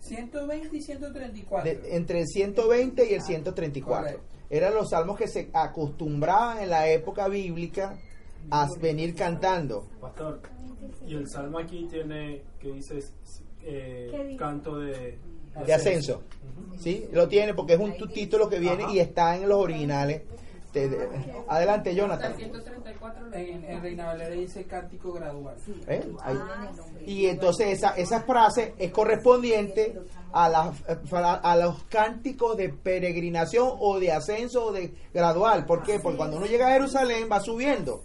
[0.01, 1.71] 120 y 134.
[1.71, 4.03] De- entre el 120 y el 134.
[4.05, 4.23] Correcto.
[4.52, 7.96] Eran los salmos que se acostumbraban en la época bíblica
[8.50, 9.86] a venir cantando.
[9.98, 10.40] Pastor,
[11.06, 13.02] y el salmo aquí tiene que dice
[13.64, 15.18] eh, canto de,
[15.66, 16.22] de ascenso.
[16.78, 17.06] ¿Sí?
[17.12, 20.20] Lo tiene porque es un tu- título que viene y está en los originales.
[20.72, 21.08] Te- de-
[21.48, 22.35] adelante, Jonathan.
[23.35, 25.54] En, en Reina Valera dice cántico gradual.
[25.87, 26.02] ¿Eh?
[26.22, 26.38] Ahí.
[27.06, 29.98] Y entonces esa, esa frase es correspondiente
[30.32, 30.76] a, las
[31.08, 35.66] fra- a los cánticos de peregrinación o de ascenso o de gradual.
[35.66, 35.98] ¿Por qué?
[36.00, 38.00] Porque cuando uno llega a Jerusalén va subiendo.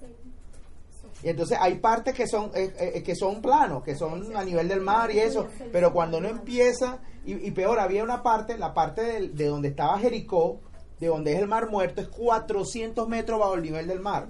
[1.23, 4.67] Y entonces hay partes que son eh, eh, que son planos, que son a nivel
[4.67, 8.73] del mar y eso, pero cuando uno empieza, y, y peor, había una parte, la
[8.73, 10.60] parte del- de donde estaba Jericó,
[10.99, 14.27] de donde es el mar muerto, es 400 metros bajo el nivel del mar.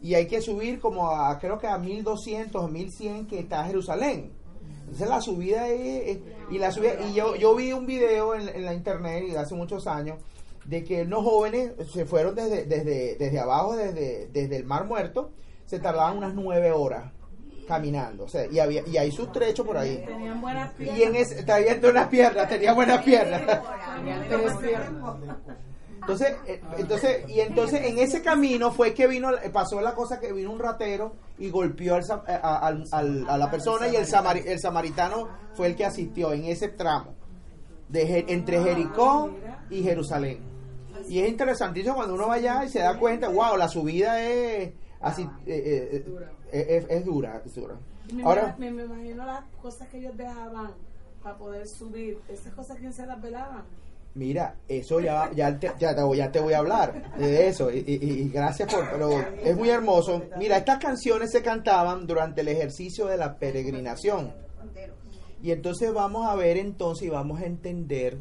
[0.00, 4.32] Y hay que subir como a, creo que a 1200 o 1100 que está Jerusalén.
[4.82, 8.48] Entonces la subida es, es- y la subida, y yo, yo vi un video en,
[8.48, 10.18] en la internet y hace muchos años
[10.66, 15.30] de que unos jóvenes se fueron desde, desde, desde abajo, desde, desde el Mar Muerto,
[15.66, 17.12] se tardaban unas nueve horas
[17.66, 18.24] caminando.
[18.24, 20.02] O sea, y, había, y hay sus trechos por ahí.
[20.06, 20.98] Tenían buenas piernas.
[20.98, 23.42] Y en ese, está viendo unas piernas, tenía buenas piernas.
[26.00, 30.20] Entonces, eh, entonces, y entonces en ese camino fue que vino, eh, pasó la cosa
[30.20, 34.06] que vino un ratero y golpeó al, a, al- al- a la persona y el,
[34.06, 37.14] samari- el samaritano fue el que asistió en ese tramo
[37.88, 39.30] de, entre Jericó
[39.70, 40.40] y Jerusalén.
[41.08, 44.72] Y es interesantísimo cuando uno va allá y se da cuenta, wow, la subida es
[45.00, 46.04] así, eh, eh, eh,
[46.60, 47.74] es, es dura, es dura.
[48.12, 50.72] Me, Ahora, me, me imagino las cosas que ellos dejaban
[51.22, 52.18] para poder subir.
[52.28, 53.64] Esas cosas, ¿quién se las velaban?
[54.14, 57.70] Mira, eso ya, ya, te, ya, te, voy- ya te voy a hablar de eso
[57.72, 59.10] y, y- y gracias por, pero
[59.42, 60.22] es muy hermoso.
[60.36, 64.32] Mira, estas canciones se cantaban durante el ejercicio de la peregrinación
[65.42, 68.18] Y entonces vamos a ver entonces y vamos a entender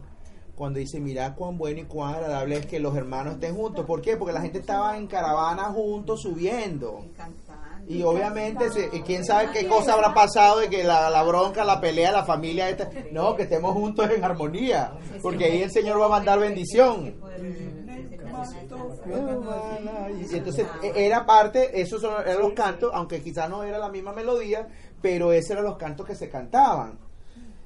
[0.55, 3.85] cuando dice, mira cuán bueno y cuán agradable es que los hermanos estén juntos.
[3.85, 4.17] ¿Por qué?
[4.17, 7.05] Porque la gente estaba en caravana juntos subiendo.
[7.87, 11.81] Y obviamente, se- quién sabe qué cosa habrá pasado de que la, la bronca, la
[11.81, 16.05] pelea, la familia, esta, no, que estemos juntos en armonía, porque ahí el Señor va
[16.05, 17.15] a mandar bendición.
[20.31, 23.89] Y entonces e- era parte, esos son, eran los cantos, aunque quizás no era la
[23.89, 24.67] misma melodía,
[25.01, 26.97] pero esos eran los cantos que se cantaban.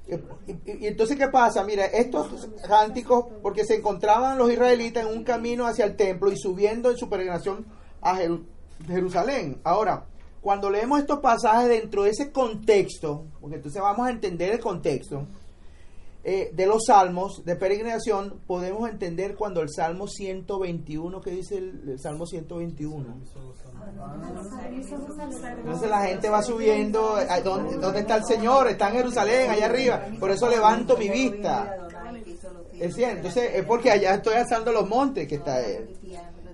[0.07, 1.63] Y, entonces, ¿qué pasa?
[1.63, 6.37] Mira, estos cánticos, porque se encontraban los israelitas en un camino hacia el templo y
[6.37, 7.65] subiendo en su peregrinación
[8.01, 8.45] a Jeru-
[8.85, 9.59] Jerusalén.
[9.63, 10.05] Ahora,
[10.41, 15.25] cuando leemos estos pasajes dentro de ese contexto, porque entonces vamos a entender el contexto,
[16.23, 21.87] eh, de los salmos de peregrinación, podemos entender cuando el Salmo 121, ¿qué dice el,
[21.87, 23.05] el Salmo 121?
[25.59, 28.67] Entonces la gente va subiendo, ¿a ¿dónde, dónde está el Señor?
[28.67, 30.01] Está en Jerusalén, allá arriba.
[30.19, 31.87] Por eso levanto mi vista.
[32.79, 35.97] Es cierto, entonces es porque allá estoy alzando los montes que está Él.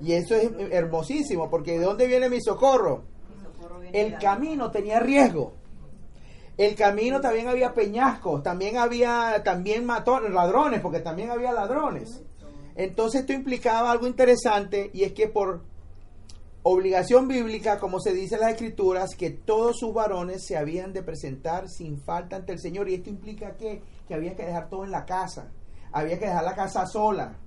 [0.04, 3.06] Y eso es hermosísimo, porque ¿de dónde viene mi socorro?
[3.94, 5.54] El camino tenía riesgo.
[6.58, 12.22] El camino también había peñascos, también había también matones, ladrones, porque también había ladrones.
[12.76, 15.62] Entonces esto implicaba algo interesante y es que por
[16.63, 21.02] obligación bíblica, como se dice en las escrituras, que todos sus varones se habían de
[21.02, 22.89] presentar sin falta ante el Señor.
[22.89, 25.50] Y esto implica que, que había que dejar todo en la casa,
[25.94, 27.38] había que dejar la casa sola.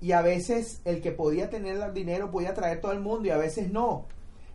[0.00, 3.30] Y a veces el que podía tener el dinero podía traer todo el mundo y
[3.30, 4.06] a veces no.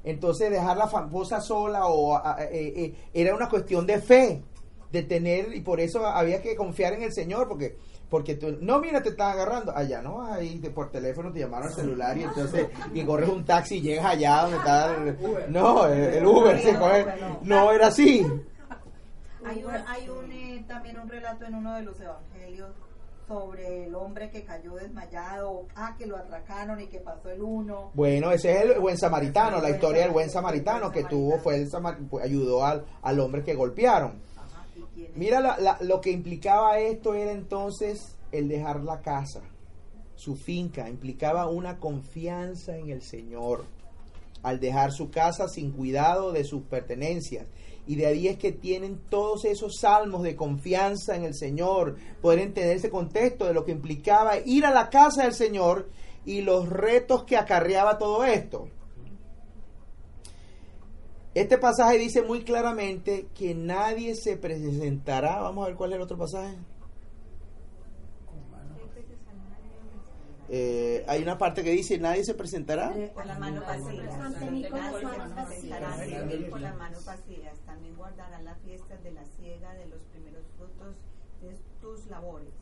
[0.03, 4.41] Entonces dejar la famosa sola o a- a- eh, eh, era una cuestión de fe,
[4.91, 7.75] de tener, y por eso había que confiar en el Señor, porque
[8.09, 11.39] porque tú, no, mira, te están agarrando allá, no vas ahí de- por teléfono, te
[11.39, 15.51] llamaron al celular y entonces, y corres un taxi y llegas allá donde está el,
[15.51, 17.05] no, el, el Uber, se coge,
[17.41, 18.23] no era así.
[19.43, 22.69] Hay, un, hay un, eh, también un relato en uno de los evangelios
[23.27, 27.91] sobre el hombre que cayó desmayado, ah, que lo atracaron y que pasó el uno.
[27.93, 31.69] Bueno, ese es el buen samaritano, la historia del buen samaritano que tuvo, fue el
[32.21, 34.21] ayudó al, al hombre que golpearon.
[34.37, 34.65] Ajá.
[35.15, 39.41] Mira, la- la- lo que implicaba esto era entonces el dejar la casa,
[40.15, 43.63] su finca, implicaba una confianza en el Señor,
[44.41, 47.47] al dejar su casa sin cuidado de sus pertenencias.
[47.85, 52.39] Y de ahí es que tienen todos esos salmos de confianza en el Señor, poder
[52.39, 55.89] entender ese contexto de lo que implicaba ir a la casa del Señor
[56.25, 58.69] y los retos que acarreaba todo esto.
[61.33, 65.41] Este pasaje dice muy claramente que nadie se presentará.
[65.41, 66.55] Vamos a ver cuál es el otro pasaje.
[70.55, 72.93] Eh, hay una parte que dice nadie se presentará.
[73.15, 74.03] Con la mano vacía.
[74.03, 77.57] Nadie se con las manos vacías.
[77.65, 80.95] También guardarán las fiestas de la siega de los primeros frutos
[81.41, 82.53] de tus labores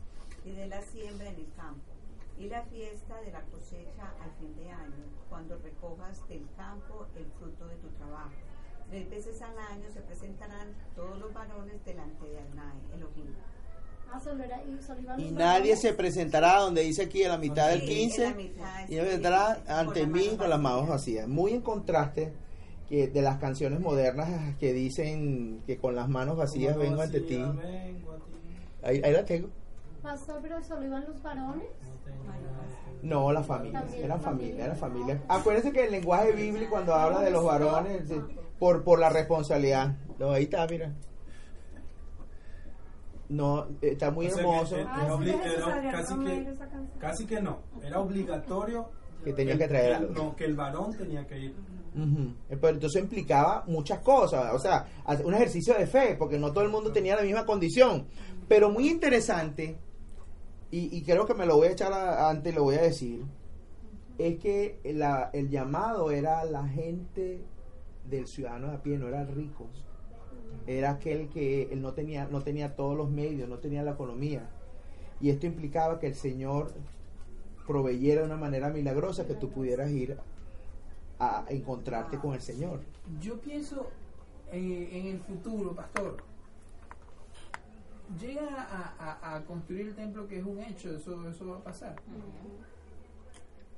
[0.42, 1.92] y de la siembra en el campo.
[2.38, 7.26] Y la fiesta de la cosecha al fin de año, cuando recojas del campo el
[7.38, 8.32] fruto de tu trabajo.
[8.88, 13.34] Tres veces al año se presentarán todos los varones delante de Adonai, Elohim.
[14.12, 18.30] Ah, y nadie se presentará donde dice aquí a la mitad del Sí, 15 en
[18.30, 18.98] la mitad, y sí,
[19.68, 21.26] ante las mí con las manos vacías.
[21.28, 22.32] Muy en contraste
[22.88, 27.42] que de las canciones modernas que dicen que con las manos vacías vengo ante ti.
[28.82, 29.48] Ahí, ahí la tengo.
[30.02, 31.68] Pastor, pero solo iban los varones.
[33.02, 34.46] No, la familia, También eran familia.
[34.48, 35.22] familia, eran familia.
[35.28, 38.20] Acuérdense que el lenguaje bíblico cuando habla de los varones, sí,
[38.58, 39.96] por, por la responsabilidad.
[40.18, 40.92] No, ahí está, mira.
[43.32, 46.54] No, está muy O sea que, hermoso Ah, era sí, sabía casi que
[46.98, 48.88] casi que no era obligatorio
[49.24, 50.12] que tenía el- que traer el- algo.
[50.14, 51.54] no que el varón tenía que ir.
[51.94, 54.86] Eh, Pero entonces implicaba muchas cosas, o sea,
[55.24, 58.06] un ejercicio de fe, porque no todo el mundo tenía la misma condición.
[58.48, 59.76] Pero muy interesante,
[60.70, 63.22] y, y creo que me lo voy a echar a- antes, lo voy a decir,
[64.18, 67.44] es que la- el llamado era la gente
[68.08, 69.66] del ciudadano de a pie, no era el rico.
[70.66, 74.48] Era aquel que él no tenía, no tenía todos los medios, no tenía la economía.
[75.20, 76.72] Y esto implicaba que el Señor
[77.66, 80.18] proveyera de una manera milagrosa que tú pudieras ir
[81.18, 82.80] a encontrarte con el Señor.
[83.20, 83.88] Yo pienso
[84.50, 86.16] eh, en el futuro, pastor.
[88.20, 91.64] Llega a, a- a construir el templo, que es un hecho, eso, eso va a
[91.64, 91.96] pasar.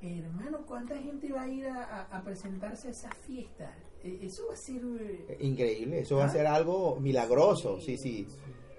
[0.01, 3.71] Hermano, ¿cuánta gente va a ir a, a- a presentarse a esa fiesta?
[4.05, 4.81] Eh, Eso va a ser...
[5.27, 6.29] eh, Increíble, eso va a ¿Ah?
[6.29, 8.27] ser algo milagroso, sí, sí.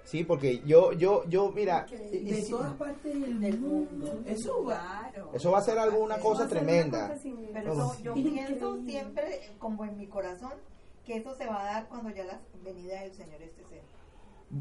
[0.04, 4.20] Sí, porque yo, yo, yo, mira, de todas partes del, Del mundo.
[4.24, 5.10] Eso va...
[5.34, 7.06] Eso va a ser alguna cosa tremenda.
[7.06, 7.50] acontecimiento.
[7.52, 7.96] Pero Oh.
[8.02, 10.52] yo, yo pienso siempre, como en mi corazón,
[11.04, 13.84] que eso se va a dar cuando ya la venida del Señor esté cerca.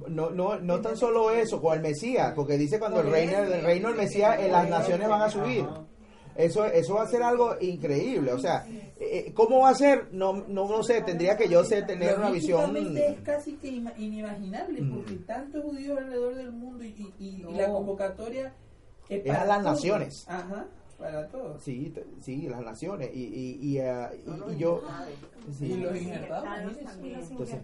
[0.09, 3.61] No, no, no tan solo eso, con el Mesías, porque dice cuando el reino, el
[3.61, 5.63] reino del Mesías, eh, las naciones van a subir.
[6.35, 8.33] Eso, eso va a ser algo increíble.
[8.33, 8.65] O sea,
[8.99, 10.09] eh, ¿cómo va a ser?
[10.11, 12.75] No, no, no sé, tendría que yo sé tener una visión.
[12.75, 14.95] Es casi que ima- inimaginable Mm.
[14.95, 17.51] porque tantos judíos alrededor del mundo y, y- y- y No.
[17.51, 18.53] la convocatoria
[19.09, 19.75] es Es a para las todos.
[19.75, 20.25] naciones.
[20.27, 20.65] Ajá,
[20.97, 21.63] para todos.
[21.63, 23.11] Sí, sí, las naciones.
[23.13, 24.81] Y, y, y, ah, y- y yo.
[25.57, 25.65] sí.
[25.71, 26.47] Y los injertados,
[27.31, 27.59] Entonces.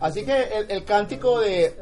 [0.00, 1.74] Así que el, el cántico de,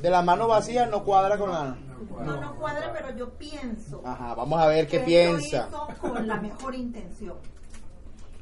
[0.00, 1.76] de la mano vacía no cuadra con la.
[2.24, 4.02] No, no cuadra, pero yo pienso.
[4.04, 5.68] Ajá, vamos a ver qué que piensa.
[5.70, 7.34] Lo hizo con la mejor intención.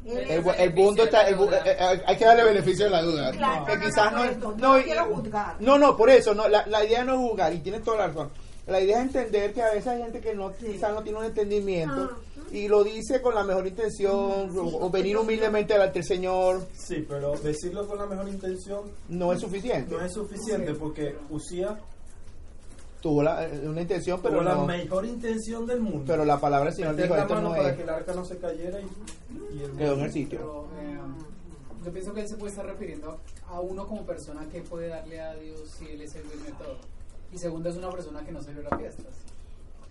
[0.04, 1.28] El, punto está.
[1.28, 3.30] el eh, eh, hay que darle beneficio de la duda.
[3.30, 4.56] Claro, que no, quizás no, no.
[4.56, 5.56] no, no quiero juzgar.
[5.60, 6.34] No, no, por eso.
[6.34, 8.30] no La, la idea no es juzgar, y tienes toda la razón.
[8.66, 11.24] La idea es entender que a veces hay gente que no quizás no tiene un
[11.24, 12.18] entendimiento
[12.52, 17.04] y lo dice con la mejor intención o, o venir humildemente delante del Señor Sí,
[17.08, 19.94] pero decirlo con la mejor intención no es suficiente.
[19.94, 21.78] no es suficiente porque Usía
[23.00, 24.64] Tuvo la- eh, una intención, pero tuvo la no.
[24.66, 26.04] mejor intención del mundo.
[26.06, 27.76] Pero la palabra del Señor dijo esto no para es.
[27.76, 30.38] que el arca no se cayera y, y el Quedó en el sitio.
[30.38, 30.98] Pero eh,
[31.84, 35.20] yo pienso que él se puede estar refiriendo a uno como persona que puede darle
[35.20, 36.76] a Dios si él es el dueño de todo.
[37.32, 39.12] Y segundo, es una persona que no celebra fiestas.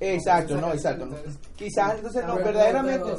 [0.01, 1.07] Exacto, no, exacto.
[1.55, 3.11] Quizás entonces no, verdaderamente.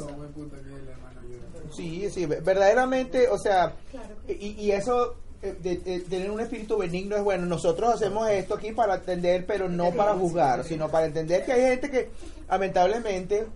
[1.75, 3.73] Sí, sí, ve- verdaderamente, o sea,
[4.27, 7.45] y, y eso eh, de, de tener un espíritu benigno es bueno.
[7.45, 11.61] Nosotros hacemos esto aquí para entender, pero no para juzgar, sino para entender que hay
[11.61, 12.09] gente que
[12.49, 13.47] lamentablemente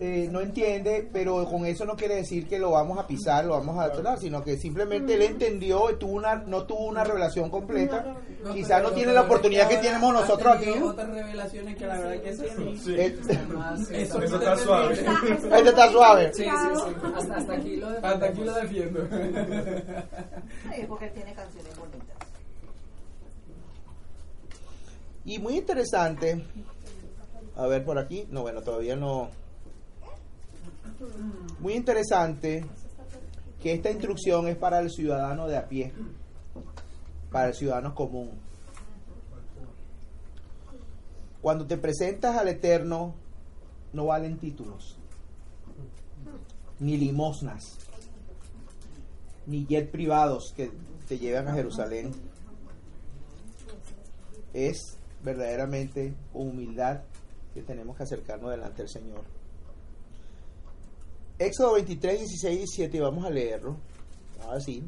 [0.00, 3.54] eh, no entiende, pero con eso no quiere decir que lo vamos a pisar, lo
[3.54, 7.50] vamos a tratar, sino que simplemente él entendió y tuvo una, no tuvo una revelación
[7.50, 8.16] completa.
[8.44, 10.70] No, Quizás no tiene la oportunidad que tenemos nosotros aquí.
[10.70, 12.44] Otras revelaciones que la verdad que sí.
[12.84, 12.94] Sí.
[12.94, 13.18] Eh,
[13.92, 14.94] Eso, Eso está suave.
[14.94, 16.32] Este está suave.
[16.32, 17.08] Sí, sí, sí.
[17.16, 19.00] Hasta, hasta aquí lo de Hasta aquí lo defiendo.
[20.74, 22.16] Sí, porque él tiene canciones bonitas.
[25.24, 26.44] Y muy interesante.
[27.56, 28.26] A ver por aquí.
[28.30, 29.30] No, bueno, todavía no.
[31.60, 32.64] Muy interesante
[33.62, 35.92] que esta instrucción es para el ciudadano de a pie,
[37.30, 38.30] para el ciudadano común.
[41.40, 43.14] Cuando te presentas al Eterno,
[43.92, 44.98] no valen títulos,
[46.80, 47.78] ni limosnas,
[49.46, 50.70] ni jet privados que
[51.06, 52.12] te llevan a Jerusalén.
[54.52, 57.02] Es verdaderamente con humildad
[57.54, 59.37] que tenemos que acercarnos delante del Señor.
[61.38, 63.76] Éxodo 23, 16 y 17, vamos a leerlo.
[64.42, 64.82] Ahora sí.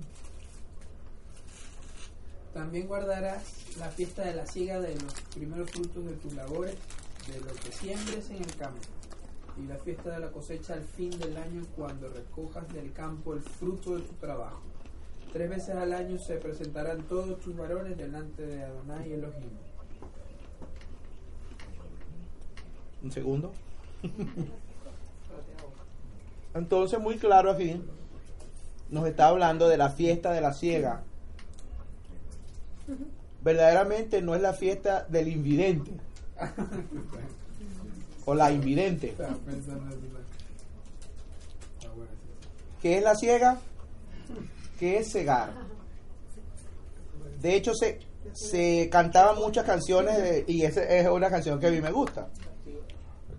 [2.53, 6.75] También guardarás la fiesta de la siega de los primeros frutos de tus labores,
[7.33, 8.81] de lo que siembres en el campo,
[9.63, 13.43] y la fiesta de la cosecha al fin del año cuando recojas del campo el
[13.43, 14.61] fruto de tu trabajo.
[15.33, 19.51] Tres veces al año se presentarán todos tus varones delante de Adonai Elohim.
[23.05, 23.53] Un segundo.
[26.55, 27.81] Entonces, muy claro aquí,
[28.91, 31.03] nos está hablando de la fiesta de la ciega.
[33.43, 35.93] Verdaderamente no es la fiesta del invidente
[38.27, 39.15] o la invidente.
[42.83, 43.59] ¿Qué es la ciega?
[44.79, 45.53] ¿Qué es cegar?
[47.41, 48.01] De hecho, se,
[48.35, 52.29] se cantaban muchas canciones de- y esa es una canción que a mí me gusta.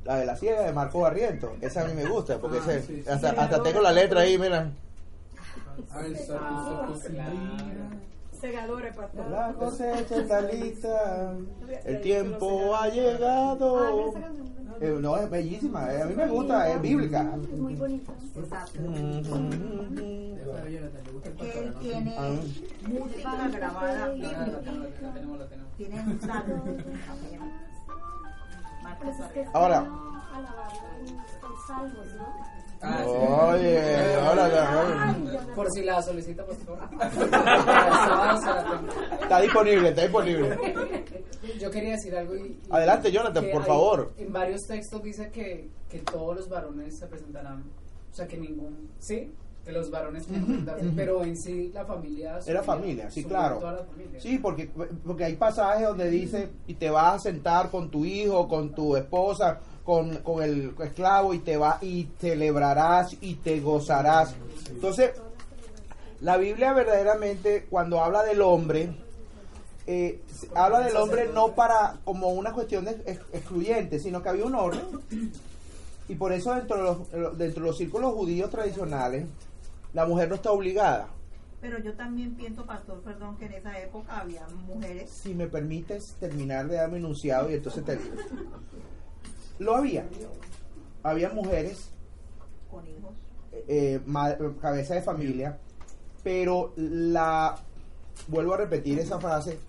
[0.04, 1.54] La de la ciega de Marco Barriento.
[1.62, 3.10] Esa a mí me gusta porque Ah, ese- sí, sí.
[3.10, 4.72] hasta, hasta tengo la letra ahí, mira.
[5.92, 6.88] Ah.
[8.40, 9.30] Segadores, pastor.
[9.30, 11.34] La cosecha está lista,
[11.86, 14.12] el tiempo ha Ah, llegado.
[14.82, 17.36] Eh, no, es bellísima, eh, a mí me gusta, es bíblica.
[17.54, 18.12] Es muy bonita.
[21.82, 22.32] Tiene Ah.
[22.88, 24.12] música grabada.
[25.78, 26.20] Tiene un
[29.02, 29.46] Pues es que.
[29.54, 29.88] Ahora.
[32.84, 33.04] Ah.
[33.54, 35.16] Oye, ahora.
[35.56, 36.90] Por si la solicita, por favor.
[39.22, 40.58] Está disponible, está disponible.
[41.60, 42.40] Yo quería decir algo y...
[42.42, 44.12] y- Adelante, Jonathan, por hay- favor.
[44.18, 47.64] En varios textos dice que, que todos los varones se presentarán,
[48.12, 49.32] o sea que ningún, sí,
[49.64, 50.34] que los varones que
[50.96, 52.40] pero en sí la familia...
[52.46, 53.58] Era familia, sí, claro.
[53.60, 54.20] toda la familia.
[54.20, 54.70] Sí, porque,
[55.06, 58.96] porque hay pasajes donde dice, y te vas a sentar con tu hijo, con tu
[58.96, 64.34] esposa, con, con el esclavo, y te va y celebrarás y te gozarás.
[64.70, 65.12] Entonces,
[66.22, 68.96] la Biblia verdaderamente, cuando habla del hombre,
[69.88, 70.22] eh,
[70.56, 74.56] habla del hombre no para como una cuestión de ex- excluyente, sino que había un
[74.56, 74.82] orden.
[76.08, 79.26] Y por eso dentro de los, dentro de los círculos judíos tradicionales,
[79.94, 81.08] la mujer no está obligada
[81.62, 85.10] Pero yo también pienso, pastor, perdón, que en esa época había mujeres.
[85.12, 88.16] Si me permites terminar de darme enunciado y entonces te digo.
[89.60, 90.06] Lo había.
[91.04, 91.92] Había mujeres,
[92.70, 93.12] con hijos.
[93.68, 95.58] eh, ma- cabeza de familia,
[96.24, 97.56] pero la,
[98.28, 99.60] vuelvo a repetir esa frase,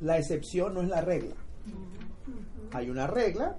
[0.00, 1.34] la excepción no es la regla.
[2.72, 3.56] Hay una regla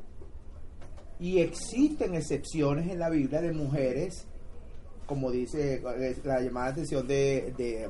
[1.20, 4.26] y existen excepciones en la Biblia de mujeres,
[5.06, 5.82] como dice
[6.24, 7.89] la llamada atención de, de,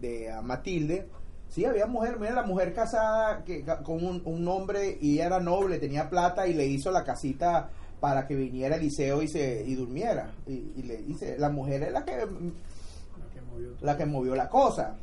[0.00, 1.06] de, ah, Matilde.
[1.48, 5.78] Sí, había mujer, mira la mujer casada que, con un, un hombre y era noble,
[5.78, 10.32] tenía plata y le hizo la casita para que viniera Eliseo y se y durmiera.
[10.46, 12.26] Y, le dice, la mujer es la que La
[13.32, 14.96] que movió la que movió la cosa.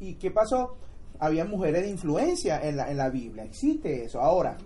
[0.00, 0.76] ¿Y qué pasó?
[1.18, 4.20] Había mujeres de influencia en la, en la Biblia, existe eso.
[4.20, 4.56] Ahora,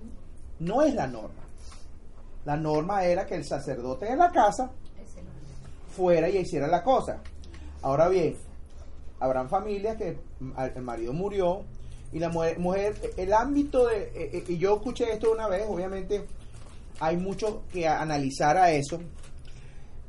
[0.58, 1.44] no es la norma.
[2.44, 4.70] La norma era que el sacerdote de la casa
[5.98, 7.20] fuera y hiciera la cosa.
[7.82, 8.36] Ahora bien,
[9.18, 10.16] habrán familias que
[10.76, 11.64] el marido murió
[12.12, 15.64] y la mujer, mujer el ámbito de, eh, eh, y yo escuché esto una vez,
[15.68, 16.24] obviamente
[17.00, 19.00] hay mucho que analizar a eso,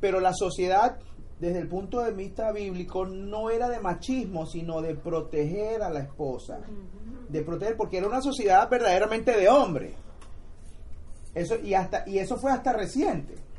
[0.00, 0.98] pero la sociedad,
[1.40, 6.00] desde el punto de vista bíblico, no era de machismo, sino de proteger a la
[6.00, 6.60] esposa.
[7.28, 9.94] De proteger, porque era una sociedad verdaderamente de hombres.
[11.34, 13.49] Eso, y, hasta, y eso fue hasta reciente.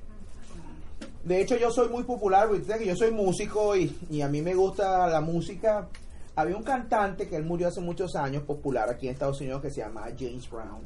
[1.24, 4.55] De hecho, yo soy muy popular, que yo soy músico y, y a mí me
[4.55, 5.88] gusta la música.
[6.36, 9.69] Había un cantante que él murió hace muchos años, popular aquí en Estados Unidos, que
[9.69, 10.82] se llama James Brown.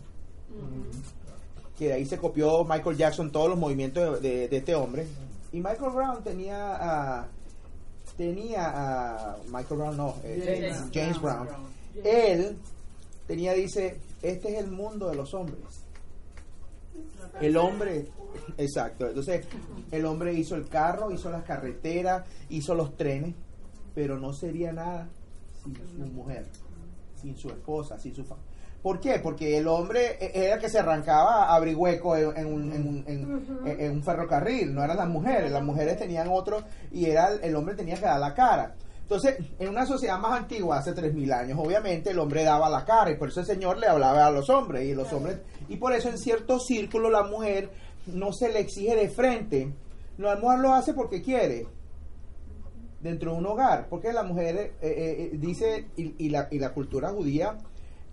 [1.77, 5.05] Que de ahí se copió Michael Jackson todos los movimientos de, de- de este hombre.
[5.51, 6.75] Y Michael Brown tenía
[7.19, 7.27] a.
[8.17, 8.71] tenía
[9.33, 9.37] a.
[9.47, 11.45] Michael Brown no, eh, James James, Brown.
[11.47, 11.61] Brown.
[12.03, 12.57] Él
[13.27, 15.59] tenía, dice: Este es el mundo de los hombres.
[17.41, 18.07] El hombre,
[18.57, 19.07] exacto.
[19.07, 19.45] Entonces,
[19.91, 23.33] el hombre hizo el carro, hizo las carreteras, hizo los trenes,
[23.93, 25.07] pero no sería nada
[25.63, 26.45] sin su mujer,
[27.21, 28.51] sin su esposa, sin su familia.
[28.81, 29.17] ¿Por qué?
[29.19, 32.87] Porque el hombre e- era el que se arrancaba a abrir hueco en, un, en
[32.87, 36.61] un- en- un ferrocarril, no eran las mujeres, las mujeres tenían otro
[36.91, 38.75] y era el, el hombre tenía que dar la cara.
[39.01, 43.09] Entonces, en una sociedad más antigua, hace 3.000 años, obviamente el hombre daba la cara
[43.11, 45.37] y por eso el Señor le hablaba a los hombres y los hombres
[45.69, 47.69] y por eso en ciertos círculos la mujer
[48.07, 49.73] no se le exige de frente.
[50.17, 51.67] La mujer lo hace porque quiere
[53.01, 56.59] dentro de un hogar, porque la mujer eh, eh, eh, dice y, y la, y
[56.59, 57.57] la cultura judía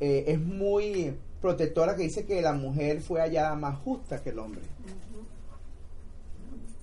[0.01, 4.38] eh, es muy protectora que dice que la mujer fue hallada más justa que el
[4.38, 4.61] hombre.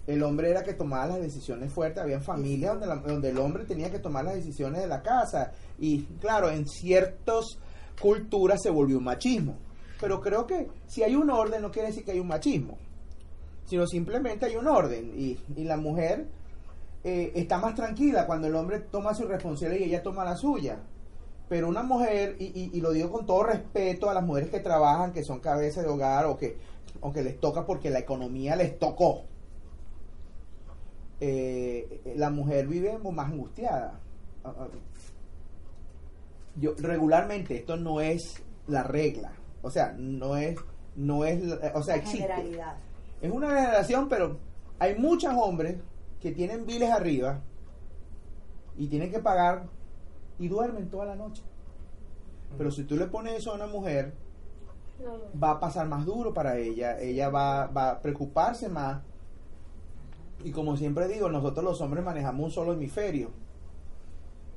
[0.08, 3.66] El hombre era que tomaba las decisiones fuertes, había familias donde, la- donde el hombre
[3.66, 7.46] tenía que tomar las decisiones de la casa y claro, en ciertas
[8.02, 9.58] culturas se volvió un machismo.
[10.02, 12.78] Pero creo que si hay un orden no quiere decir que hay un machismo,
[13.70, 16.28] sino simplemente hay un orden y, y la mujer
[17.04, 20.80] eh, está más tranquila cuando el hombre toma su responsabilidad y ella toma la suya.
[21.48, 25.12] Pero una mujer, y, y- lo digo con todo respeto a las mujeres que trabajan,
[25.14, 26.58] que son cabezas de hogar o que,
[27.02, 29.24] o que les toca porque la economía les tocó,
[31.20, 34.00] eh, la mujer vive más angustiada.
[34.44, 34.68] Ah, ah.
[36.56, 40.56] Yo regularmente esto no es la regla, o sea, no es,
[40.96, 41.42] no es,
[41.74, 42.28] o sea, existe.
[42.28, 42.78] generalidad.
[43.22, 44.38] Es una generación, pero
[44.80, 45.78] hay muchos hombres
[46.22, 47.40] que tienen biles arriba
[48.78, 49.66] y tienen que pagar
[50.38, 51.44] y duermen toda la noche.
[52.58, 54.14] Pero si tú le pones eso a una mujer,
[55.42, 59.02] va a pasar más duro para ella, ella va, va a preocuparse más.
[60.44, 63.32] Y como siempre digo, nosotros los hombres manejamos un solo hemisferio.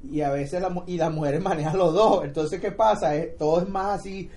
[0.04, 2.24] Y a veces la y las mujeres manejan los dos.
[2.24, 3.14] Entonces, ¿qué pasa?
[3.16, 4.30] Es- todo es más así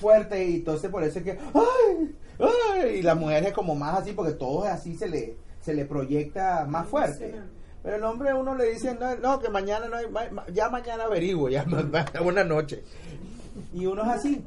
[0.00, 2.14] fuerte y entonces por eso es que ¡ay!
[2.38, 2.88] ¡ay!
[2.98, 5.84] y la mujer es como más así porque todo es así se le se le
[5.84, 7.34] proyecta más fuerte.
[7.82, 10.06] Pero el hombre uno le dice, no, no, que mañana no hay,
[10.52, 11.64] ya mañana averiguo, ya
[12.24, 12.82] una noche.
[13.74, 14.44] Y uno es así.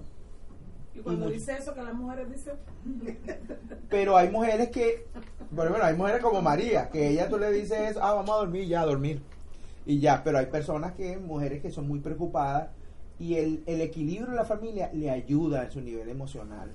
[0.94, 2.56] Y cuando Y- dice eso, que las mujeres dicen,
[3.90, 5.08] Pero hay mujeres que,
[5.52, 8.68] bueno, bueno, hay mujeres como María, que ella tú le dices, ah, vamos a dormir,
[8.68, 9.22] ya, a dormir.
[9.86, 12.70] Y ya, pero hay personas que, mujeres que son muy preocupadas
[13.22, 16.74] y el, el equilibrio de la familia le ayuda en su nivel emocional.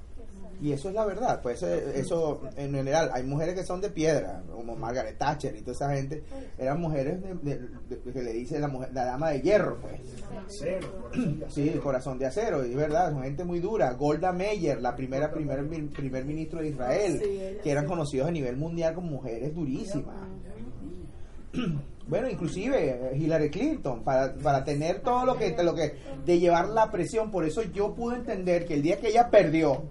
[0.62, 3.90] Y eso es la verdad, pues eso, eso en general, hay mujeres que son de
[3.90, 6.22] piedra, como Margaret Thatcher y toda esa gente,
[6.57, 10.01] eran mujeres de, de- de- que le dice la mujer, la dama de hierro, pues.
[10.49, 11.74] Cero, corazón de Sí, acero.
[11.74, 13.92] el corazón de acero, y es verdad, son gente muy dura.
[13.92, 17.20] Golda Meir, la primera primer, primer ministro de Israel,
[17.62, 20.16] que eran conocidos a nivel mundial como mujeres durísimas.
[22.09, 26.69] Bueno, inclusive eh, Hillary Clinton, para, para tener todo lo que, lo que, de llevar
[26.69, 29.83] la presión, por eso yo pude entender que el día que ella perdió,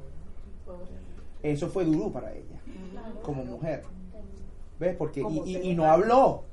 [1.44, 2.60] eso fue duro para ella,
[3.22, 3.84] como mujer.
[4.80, 4.96] ¿Ves?
[4.98, 6.44] Porque, y, y- no habló,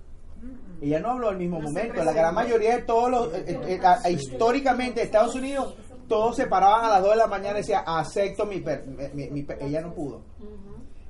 [0.81, 2.03] Ella no habló al mismo momento.
[2.05, 5.77] La gran mayoría de todos los, eh, eh, eh, históricamente Estados Unidos,
[6.09, 8.85] todos se paraban a las 2 de la mañana y decían, acepto mi, per-
[9.15, 9.63] mi- mi per-".
[9.63, 10.23] Ella no pudo.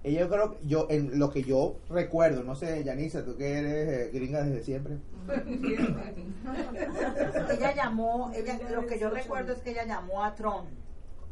[0.04, 3.88] Ella yo creo, yo, en lo que yo recuerdo, no sé, Yanisa, tú que eres
[3.88, 4.98] eh, gringa desde siempre.
[7.52, 10.68] ella llamó, ella, lo que yo recuerdo es que ella llamó a Trump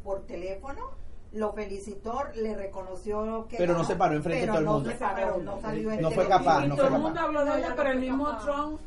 [0.03, 0.91] por teléfono,
[1.33, 4.73] lo felicitó, le reconoció que Pero no se paró enfrente de pero todo el no
[4.73, 4.89] mundo.
[4.91, 7.45] se paró, no salió en No fue capaz, y no todo el mundo habló de
[7.51, 8.37] No, ella, pero no el mismo.
[8.37, 8.79] Trump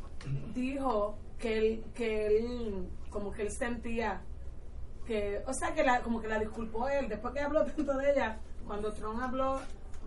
[0.55, 4.23] dijo que él, que él, como que él sentía
[5.07, 8.13] que, o sea, que la, como que la disculpó él, después que habló tanto de
[8.13, 9.61] ella, cuando Trump habló,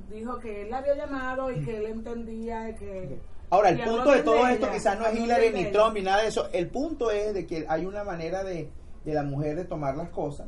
[0.10, 3.20] dijo que él la había llamado y que él entendía y que...
[3.49, 5.72] Ahora, el punto de todo esto quizás no es Hillary ni.
[5.72, 6.49] Trump ni nada de eso.
[6.51, 8.70] El punto es de que hay una manera de,
[9.05, 10.47] de la mujer de tomar las cosas.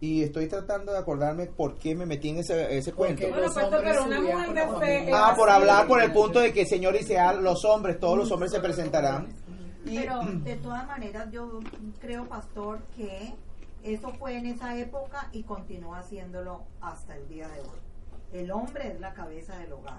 [0.00, 3.22] Y estoy tratando de acordarme por qué me metí en ese, ese cuento.
[3.28, 6.62] Bueno, hombres pero una mujer de fe Ah, por hablar por el punto de que
[6.62, 9.28] el Señor dice, ah, los hombres, todos los hombres se presentarán.
[9.86, 11.60] Y, Pero de todas maneras yo
[12.00, 13.32] creo, pastor, que
[13.82, 17.78] eso fue en esa época y continúa haciéndolo hasta el día de hoy.
[18.32, 19.98] El hombre es la cabeza del hogar.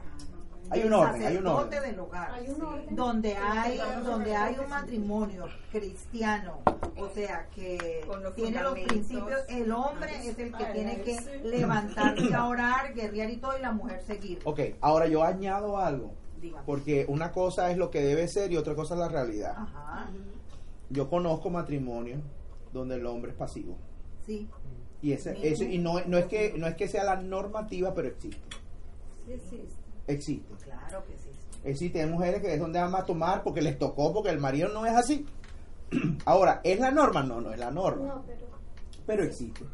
[0.70, 1.92] Hay El un orden, hay un sacerdote orden.
[1.92, 2.32] del hogar.
[2.32, 2.96] Hay un orden.
[2.96, 6.60] Donde hay, donde hay un matrimonio cristiano,
[6.98, 12.34] o sea, que los tiene los principios, el hombre es el que tiene que levantarse
[12.34, 14.40] a orar, guerrear y todo, y la mujer seguir.
[14.46, 16.14] ok, ahora yo añado algo.
[16.42, 16.64] Dígame.
[16.66, 19.56] Porque una cosa es lo que debe ser y otra cosa es la realidad.
[19.58, 20.08] Ajá,
[20.90, 22.22] Yo conozco matrimonios
[22.74, 23.78] donde el hombre es pasivo.
[24.26, 24.49] sí.
[25.01, 28.07] Y ese, eso, y no, no es que no es que sea la normativa, pero
[28.07, 28.39] existe.
[29.26, 29.65] Sí, sí.
[30.07, 30.53] Existe.
[30.63, 31.30] Claro que sí.
[31.65, 34.69] Existe, hay mujeres que es donde van a tomar porque les tocó, porque el marido
[34.69, 35.26] no es así.
[36.26, 37.21] Ahora, ¿es la norma?
[37.21, 38.05] No, no es la norma.
[38.05, 38.47] No, pero
[39.05, 39.65] Pero existe.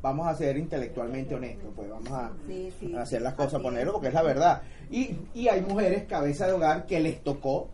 [0.00, 3.92] Vamos a ser intelectualmente honestos, pues vamos a, Sí, sí, a hacer las cosas, ponerlo
[3.92, 4.62] porque es la verdad.
[4.90, 7.68] Y, y hay mujeres cabeza de hogar que les tocó,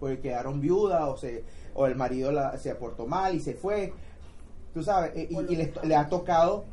[0.00, 1.44] porque quedaron viudas o, se,
[1.74, 3.92] o el marido la- se portó mal y se fue.
[4.74, 6.64] Tú sabes, y, y les- le ha tocado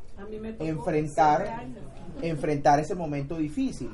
[0.67, 1.41] enfrentar
[2.21, 3.89] enfrentar ese momento difícil.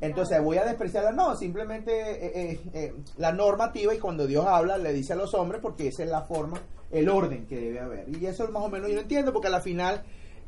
[0.00, 4.78] Entonces, voy a despreciarla, no, simplemente eh, eh, eh, la normativa y cuando Dios habla
[4.78, 8.08] le dice a los hombres porque esa es la forma, el orden que debe haber.
[8.08, 10.02] Y eso más o menos yo lo entiendo porque al final,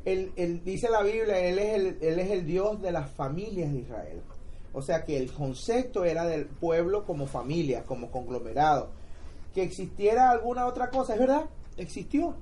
[0.04, 3.72] él, él dice la Biblia, él es, el, él es el Dios de las familias
[3.72, 4.22] de Israel.
[4.72, 8.92] O sea que el concepto era del pueblo como familia, como conglomerado.
[9.54, 11.46] Que existiera alguna otra cosa, es verdad,
[11.76, 12.34] existió.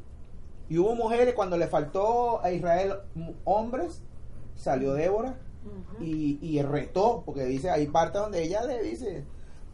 [0.68, 2.94] Y hubo mujeres cuando le faltó a Israel
[3.44, 4.02] hombres,
[4.54, 5.36] salió Débora
[6.00, 9.24] y, y retó, porque dice, hay parte donde ella le dice,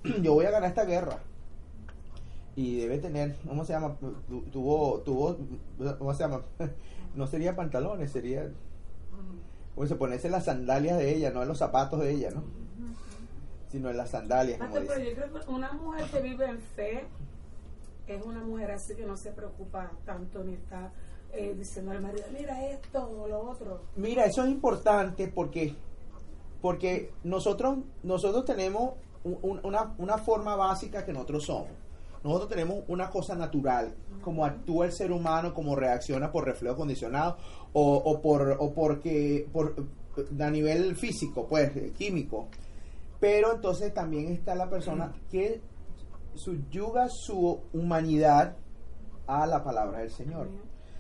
[0.23, 1.19] yo voy a ganar esta guerra.
[2.57, 3.97] Y debe tener, ¿cómo se llama?
[4.29, 5.37] Tu- Tuvo, tuvo,
[5.99, 6.43] ¿cómo se llama?
[7.17, 8.51] No sería pantalones, sería,
[9.77, 12.43] pues se ponerse las sandalias de ella, no en los zapatos de ella, ¿no?
[13.75, 15.11] Sino en las sandalias, como Pastor, pero dice.
[15.17, 17.05] yo creo que una mujer que vive en fe
[18.07, 20.93] es una mujer así que no se preocupa tanto ni está
[21.33, 23.83] eh, diciendo al marido, mira esto o lo otro.
[23.97, 25.75] Mira, eso es importante porque
[26.63, 28.93] porque nosotros nosotros tenemos
[29.25, 31.67] un- un- una, una forma básica que nosotros somos.
[32.23, 37.37] Nosotros tenemos una cosa natural, como actúa el ser humano, como reacciona por reflejo condicionado
[37.73, 39.75] o, o por o porque por
[40.41, 42.47] a nivel físico, pues químico.
[43.25, 45.63] Pero entonces también está la persona que
[46.35, 48.55] subyuga su humanidad
[49.27, 50.51] a la palabra del Señor.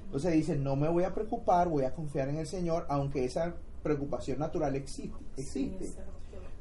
[0.06, 3.54] Entonces dice, no me voy a preocupar, voy a confiar en el Señor, aunque esa
[3.82, 5.18] preocupación natural existe.
[5.36, 5.84] existe.
[5.84, 5.96] Sí.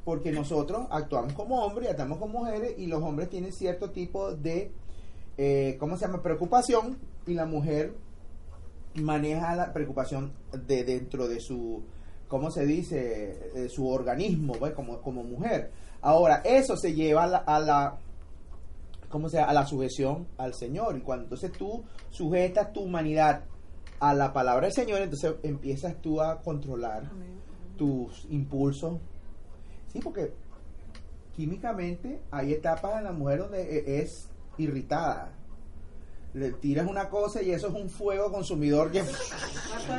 [0.03, 4.73] Porque nosotros actuamos como hombres actuamos como mujeres y los hombres tienen cierto tipo de,
[5.37, 7.95] eh, ¿cómo se llama?, preocupación y la mujer
[8.95, 10.33] maneja la preocupación
[10.67, 11.85] de dentro de su,
[12.33, 15.69] ¿cómo se dice?, de su organismo, pues, como, como mujer.
[16.01, 17.97] Ahora, eso se lleva a la, a la
[19.07, 19.51] ¿cómo se llama?
[19.51, 20.97] a la sujeción al Señor.
[20.97, 23.43] Y cuando entonces tú sujetas tu humanidad
[23.99, 27.39] a la palabra del Señor, entonces empiezas tú a controlar Amén.
[27.77, 28.97] tus impulsos.
[29.89, 30.33] Sí, porque
[31.35, 34.27] químicamente hay etapas en la mujer donde e- es
[34.57, 35.33] irritada.
[36.33, 38.99] Le tiras una cosa y eso es un fuego consumidor que...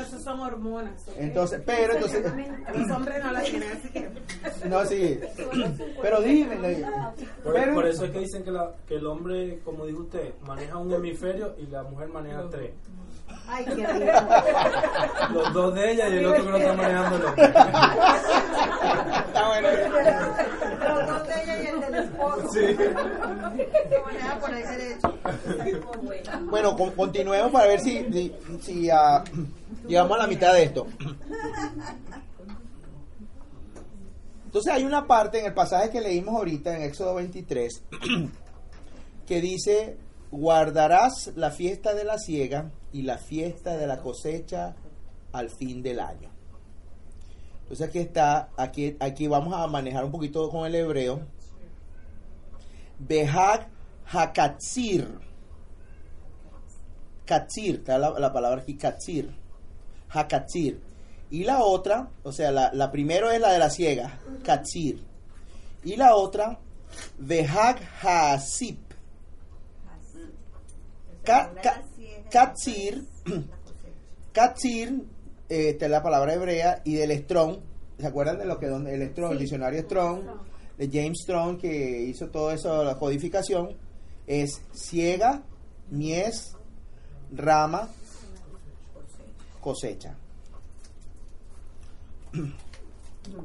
[0.01, 1.05] Eso son hormonas.
[1.17, 2.25] Entonces, pero entonces...
[2.75, 4.09] Los hombres no las tienen, así que...
[4.69, 5.21] No, sí.
[6.03, 6.57] Pero dime,
[7.45, 10.35] Por, pero- por eso es que dicen que, la- que el hombre, como dijo usted,
[10.47, 12.73] maneja un hemisferio y la mujer maneja tres.
[13.47, 14.13] Ay, qué rico.
[15.33, 17.29] Los dos de ella y el otro que lo está hombre.
[19.27, 19.69] Está bueno.
[20.89, 22.53] Los dos de ella y el del esposo.
[22.53, 22.77] Sí.
[22.77, 25.19] Se maneja por el derecho.
[26.51, 28.33] Bueno, con- continuemos para ver si, si,
[28.63, 29.23] si, ah,
[29.87, 30.87] llegamos a la mitad de esto.
[34.47, 37.83] Entonces hay una parte en el pasaje que leímos ahorita en Éxodo 23
[39.27, 39.97] que dice,
[40.31, 44.75] guardarás la fiesta de la siega y la fiesta de la cosecha
[45.33, 46.31] al fin del año.
[47.65, 51.21] Entonces aquí está, aquí, aquí vamos a manejar un poquito con el hebreo.
[52.99, 53.69] Behag
[54.07, 55.19] hakatzir.
[57.27, 59.35] Katzir, está la, la palabra aquí, katzir.
[60.11, 60.81] Hakatzir.
[61.31, 65.03] Y la otra, o sea, la, la primero es la de la ciega, katzir.
[65.83, 66.61] Y la otra,
[67.19, 68.79] Behag hasip.
[71.25, 71.83] Ka- ka-
[72.35, 73.01] Katzir,
[74.33, 75.05] Katzir,
[75.49, 77.59] eh, esta es la palabra hebrea, y del Strong,
[77.97, 80.23] ¿se acuerdan de lo que donde el Strong, el diccionario Strong,
[80.77, 83.77] de James Strong, que hizo todo eso, la codificación,
[84.27, 85.45] es ciega,
[85.93, 86.57] mies,
[87.31, 87.89] rama,
[89.61, 90.17] cosecha.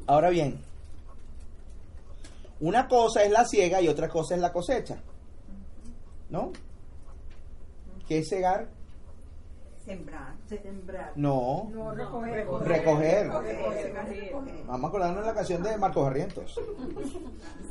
[0.08, 0.60] Ahora bien,
[2.60, 5.00] una cosa es la ciega y otra cosa es la cosecha.
[6.32, 6.52] ¿No?
[8.08, 8.78] ¿Qué es cegar?
[9.90, 10.36] Sembrar.
[10.48, 11.12] Sembrar.
[11.16, 12.46] No, No, recoger.
[12.62, 13.28] Recoger.
[13.28, 13.30] recoger.
[14.68, 16.60] vamos a acordarnos de la canción de Marcos Barrientos.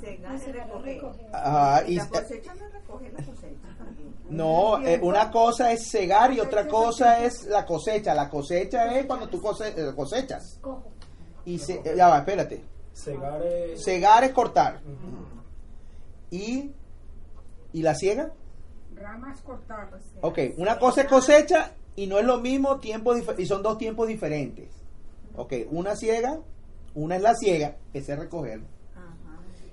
[0.01, 1.01] Segar es recoger.
[1.33, 4.15] Ajá, y, La cosecha no recoger la cosecha también.
[4.31, 8.15] no, eh, una cosa es cegar y otra cosa es la cosecha.
[8.15, 10.59] La cosecha es cuando tú cose- eh, cosechas.
[10.61, 10.91] Cojo.
[11.45, 12.65] Y se, eh, ya va, espérate.
[12.95, 13.85] Cegar es...
[13.85, 14.81] Cegar es cortar.
[16.33, 16.73] Y,
[17.73, 18.33] y la ciega.
[18.97, 20.03] Ramas cortadas.
[20.21, 24.07] Ok, una cosa es cosecha y no es lo mismo tiempo y son dos tiempos
[24.07, 24.69] diferentes.
[25.35, 26.39] Ok, una ciega,
[26.95, 28.61] una es la ciega, ese es recoger,
[28.95, 29.15] Ajá.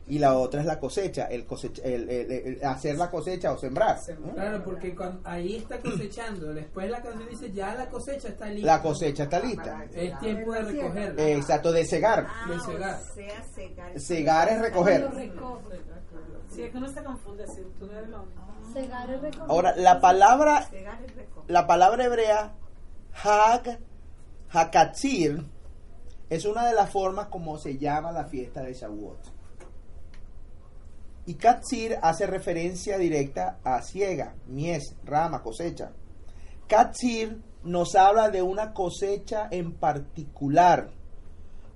[0.08, 3.52] y la otra es la cosecha, el, cosecha, el, el- el- el hacer la cosecha
[3.52, 3.98] o sembrar.
[4.34, 6.54] Claro, porque cuando, ahí está cosechando.
[6.54, 8.68] Después la canción dice, ya la cosecha está lista.
[8.76, 9.86] La cosecha está lista.
[9.94, 11.20] Es tiempo de recoger.
[11.20, 12.26] Eh, Exacto, de cegar.
[12.28, 13.00] Ah, De cegar.
[13.02, 14.00] o sea, cegar.
[14.00, 15.10] Cegar es recoger.
[15.14, 15.62] Recojo.
[16.54, 18.55] Sí, es que uno se confunde así, tú no eres lo mismo.
[19.48, 20.68] Ahora, la palabra,
[21.48, 22.54] la palabra hebrea,
[23.24, 23.80] hag,
[24.50, 25.46] hakatzir,
[26.30, 29.36] es una de las formas como se llama la fiesta de Shavuot.
[31.28, 35.92] Y katzir hace referencia directa a ciega, mies, rama, cosecha.
[36.68, 40.92] Katzir nos habla de una cosecha en particular,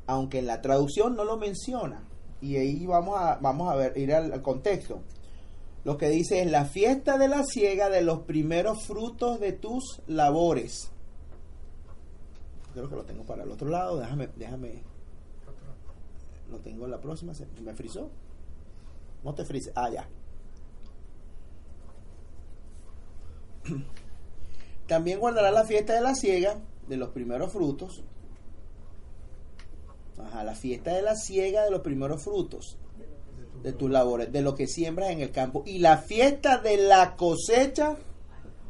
[0.05, 2.03] aunque en la traducción no lo menciona.
[2.41, 5.01] Y ahí vamos a, vamos a ver, ir al, al contexto.
[5.83, 10.01] Lo que dice es la fiesta de la siega de los primeros frutos de tus
[10.07, 10.91] labores.
[12.73, 13.97] Creo que lo tengo para el otro lado.
[13.97, 14.83] Déjame, déjame.
[16.51, 17.33] Lo tengo en la próxima.
[17.33, 18.09] ¿Se me frizó?
[19.23, 19.71] No te frises.
[19.75, 20.07] Ah, ya.
[24.87, 28.03] También guardará la fiesta de la siega de los primeros frutos.
[30.17, 32.77] Ajá, la fiesta de la siega de los primeros frutos
[33.63, 35.63] de tus labores, de lo que siembras en el campo.
[35.65, 37.97] Y la fiesta de la cosecha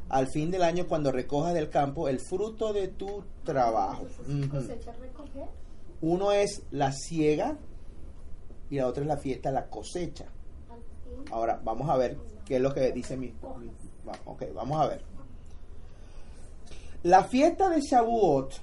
[0.10, 4.08] al fin del año cuando recojas del campo el fruto de tu trabajo.
[4.50, 5.46] Cosecha recoger.
[6.02, 7.58] Uno es la siega
[8.70, 10.26] y la otra es la fiesta de la cosecha.
[11.32, 13.34] Ahora vamos a ver qué es lo que dice mi...
[14.26, 15.04] ok, vamos a ver.
[17.04, 18.54] La fiesta de Shavuot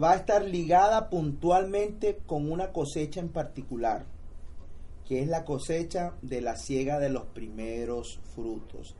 [0.00, 4.04] va a estar ligada puntualmente con una cosecha en particular,
[5.06, 8.94] que es la cosecha de la siega de los primeros frutos.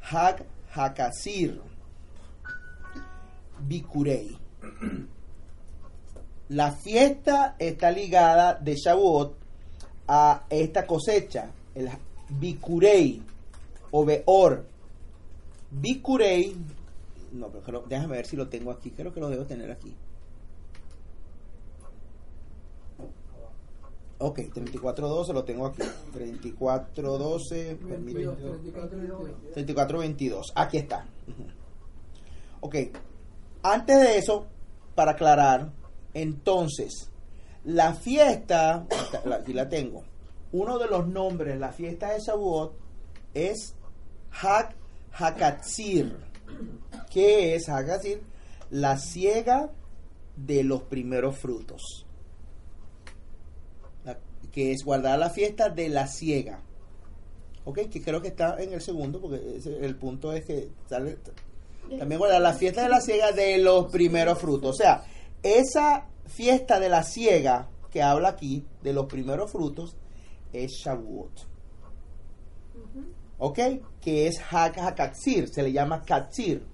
[0.00, 0.44] Hag
[0.74, 1.60] Hakasir
[3.60, 4.36] Bikurei.
[6.48, 9.36] La fiesta está ligada de Shavuot
[10.08, 11.88] a esta cosecha, el
[12.28, 13.22] Bikurei
[13.90, 14.66] o Beor.
[15.70, 16.54] Bikurei,
[17.32, 19.94] no, pero déjame ver si lo tengo aquí, creo que lo debo tener aquí.
[24.18, 25.82] Ok, 3412 lo tengo aquí.
[26.12, 28.36] 3412, permíteme.
[29.52, 30.52] 3422.
[30.54, 31.06] Aquí está.
[32.60, 32.76] Ok.
[33.62, 34.46] Antes de eso,
[34.94, 35.72] para aclarar,
[36.12, 37.10] entonces,
[37.64, 38.86] la fiesta,
[39.32, 40.04] aquí la tengo.
[40.52, 42.72] Uno de los nombres, la fiesta de Shavuot,
[43.34, 43.74] es
[44.30, 44.76] Hak
[45.12, 46.16] Hakatzir.
[47.10, 48.22] ¿Qué es Hakatzir?
[48.70, 49.70] La siega
[50.36, 52.03] de los primeros frutos.
[54.54, 56.60] Que es guardar la fiesta de la siega.
[57.64, 61.18] Ok, que creo que está en el segundo, porque el punto es que sale.
[61.98, 64.70] También guardar la fiesta de la siega de los primeros frutos.
[64.70, 65.04] O sea,
[65.42, 69.96] esa fiesta de la siega que habla aquí, de los primeros frutos,
[70.52, 71.48] es Shavuot.
[73.38, 73.58] ¿Ok?
[74.00, 76.64] Que es Hag HaKatzir, se le llama Katzir.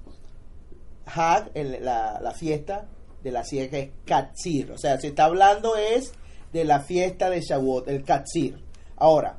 [1.06, 2.88] Hag, el- la, fiesta
[3.22, 4.70] de la siega que es Katzir.
[4.72, 6.12] O sea, se está hablando es
[6.52, 8.58] de la fiesta de Shavuot, el Katsir.
[8.96, 9.38] Ahora,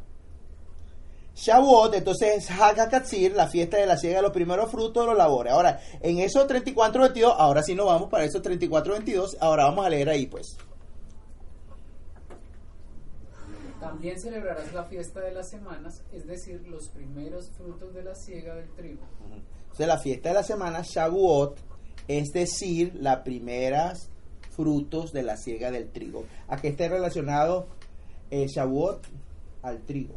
[1.35, 5.07] Shavuot, entonces es Hag HaKatsir, la fiesta de la siega de los primeros frutos de
[5.07, 5.53] los labores.
[5.53, 10.09] Ahora, en esos 34-22, ahora sí nos vamos para esos 34-22, ahora vamos a leer
[10.09, 10.57] ahí pues.
[13.79, 18.53] También celebrarás la fiesta de las semanas, es decir, los primeros frutos de la siega
[18.53, 19.01] del trigo.
[19.63, 21.57] Entonces la fiesta de la semana, Shavuot,
[22.07, 24.11] es decir, las primeras
[24.55, 26.25] frutos de la siega del trigo.
[26.47, 27.67] ¿A qué está relacionado
[28.29, 29.07] eh, Shavuot?
[29.63, 30.15] Al trigo.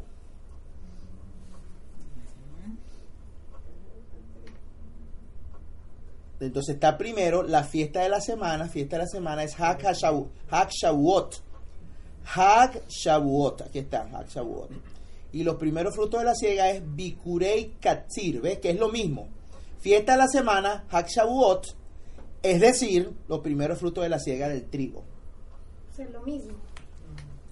[6.41, 8.68] Entonces está primero la fiesta de la semana.
[8.68, 9.82] Fiesta de la semana es Hag
[12.89, 13.62] Shavuot.
[13.62, 14.07] Aquí está.
[15.32, 18.41] Y los primeros frutos de la siega es Bikurei Katsir.
[18.41, 18.59] ¿Ves?
[18.59, 19.28] Que es lo mismo.
[19.80, 21.84] Fiesta de la semana, Hag Shavuot.
[22.45, 25.01] Es decir, los primeros frutos de la siega del trigo.
[25.90, 26.53] O sea, lo mismo.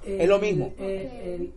[0.05, 0.72] Es lo mismo.
[0.78, 1.53] El, el-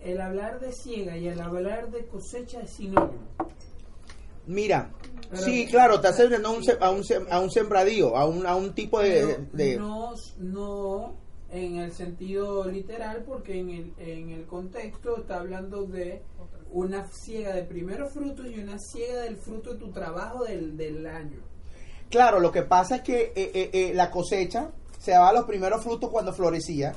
[0.00, 3.22] el hablar de ciega y el hablar de cosecha es sinónimo.
[4.46, 4.90] Mira,
[5.30, 8.26] Pero- sí, claro, está refiriendo a un, se- a un, sem- a un sembradío, a
[8.26, 9.76] un, a un tipo de...
[9.78, 11.14] No, no
[11.50, 16.20] en el sentido literal, porque en el, en el contexto está hablando de
[16.72, 21.06] una ciega de primeros frutos y una ciega del fruto de tu trabajo del, del
[21.06, 21.40] año.
[22.10, 25.82] Claro, lo que pasa es que eh, eh, eh, la cosecha se daba los primeros
[25.82, 26.94] frutos cuando florecía.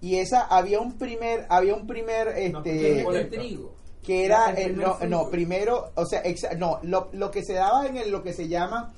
[0.00, 3.74] Y esa había un primer, había un primer, este, el trigo.
[4.04, 7.54] que era, el primer no, no, primero, o sea, exa- no, lo, lo que se
[7.54, 8.94] daba en el, lo que se llama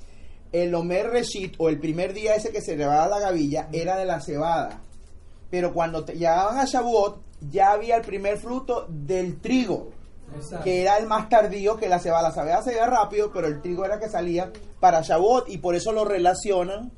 [0.51, 4.05] el Omer Reshit, o el primer día ese que se llevaba la gavilla, era de
[4.05, 4.81] la cebada.
[5.49, 7.19] Pero cuando te llegaban a Shavuot,
[7.49, 9.89] ya había el primer fruto del trigo,
[10.35, 10.63] Exacto.
[10.63, 12.29] que era el más tardío que la cebada.
[12.29, 15.75] La cebada se veía rápido, pero el trigo era que salía para Shavuot, y por
[15.75, 16.91] eso lo relacionan.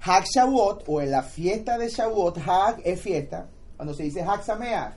[0.00, 3.46] Hag Shavuot, o en la fiesta de Shavuot, Hag es fiesta,
[3.76, 4.94] cuando se dice Hag Sameach,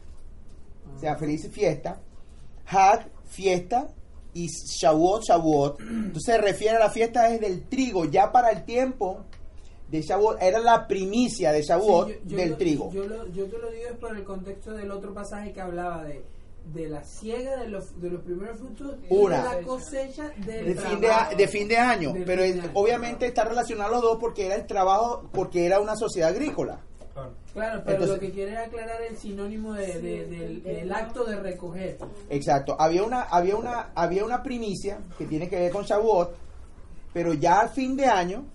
[0.95, 1.97] o sea, feliz fiesta.
[2.69, 3.87] Hag, fiesta,
[4.33, 5.79] y Shavuot, Shavuot.
[5.79, 9.21] Entonces se refiere a la fiesta desde el trigo, ya para el tiempo
[9.89, 12.91] de Shavuot, era la primicia de Shavuot Sí, yo- yo del lo- trigo.
[12.91, 16.03] Yo, lo- yo te lo digo es por el contexto del otro pasaje que hablaba
[16.03, 16.23] de,
[16.73, 19.37] de la siega de los, de los primeros frutos y Una.
[19.37, 21.31] de la cosecha del de fin de, trabajo.
[21.31, 22.71] a- de fin de año, Del pero fin es- de año.
[22.73, 26.79] obviamente está relacionado los dos porque era el trabajo, porque era una sociedad agrícola.
[27.13, 27.31] Claro.
[27.53, 31.23] Claro, pero Entonces- lo que quiere es aclarar el sinónimo de, de- del, del acto
[31.23, 31.97] de recoger.
[32.29, 32.75] Exacto.
[32.79, 36.35] Había una, había una, había una primicia que tiene que ver con Shavuot,
[37.13, 38.45] pero ya al fin de año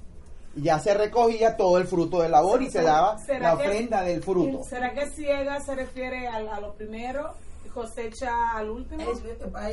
[0.54, 4.02] ya se recogía todo el fruto del labor y se daba ¿Será la que- ofrenda
[4.02, 4.62] del fruto.
[4.62, 7.32] ¿Será que ciega se refiere al- a, lo primero
[7.72, 9.02] cosecha al último?
[9.02, 9.68] Es- Es para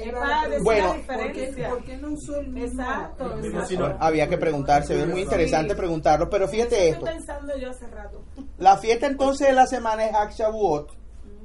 [0.48, 0.88] decir Bueno.
[0.88, 1.70] la ¿Por qué, diferencia.
[1.70, 2.82] por qué no usó el mismo?
[2.82, 3.68] Exacto, el mismo exacto.
[3.68, 3.98] sinónimo?
[4.00, 7.06] Había que preguntar, se ve muy interesante preguntarlo, pero fíjate Estoy esto.
[7.06, 8.22] pensando yo hace rato.
[8.58, 10.92] La fiesta entonces de la semana es Hag Shavuot.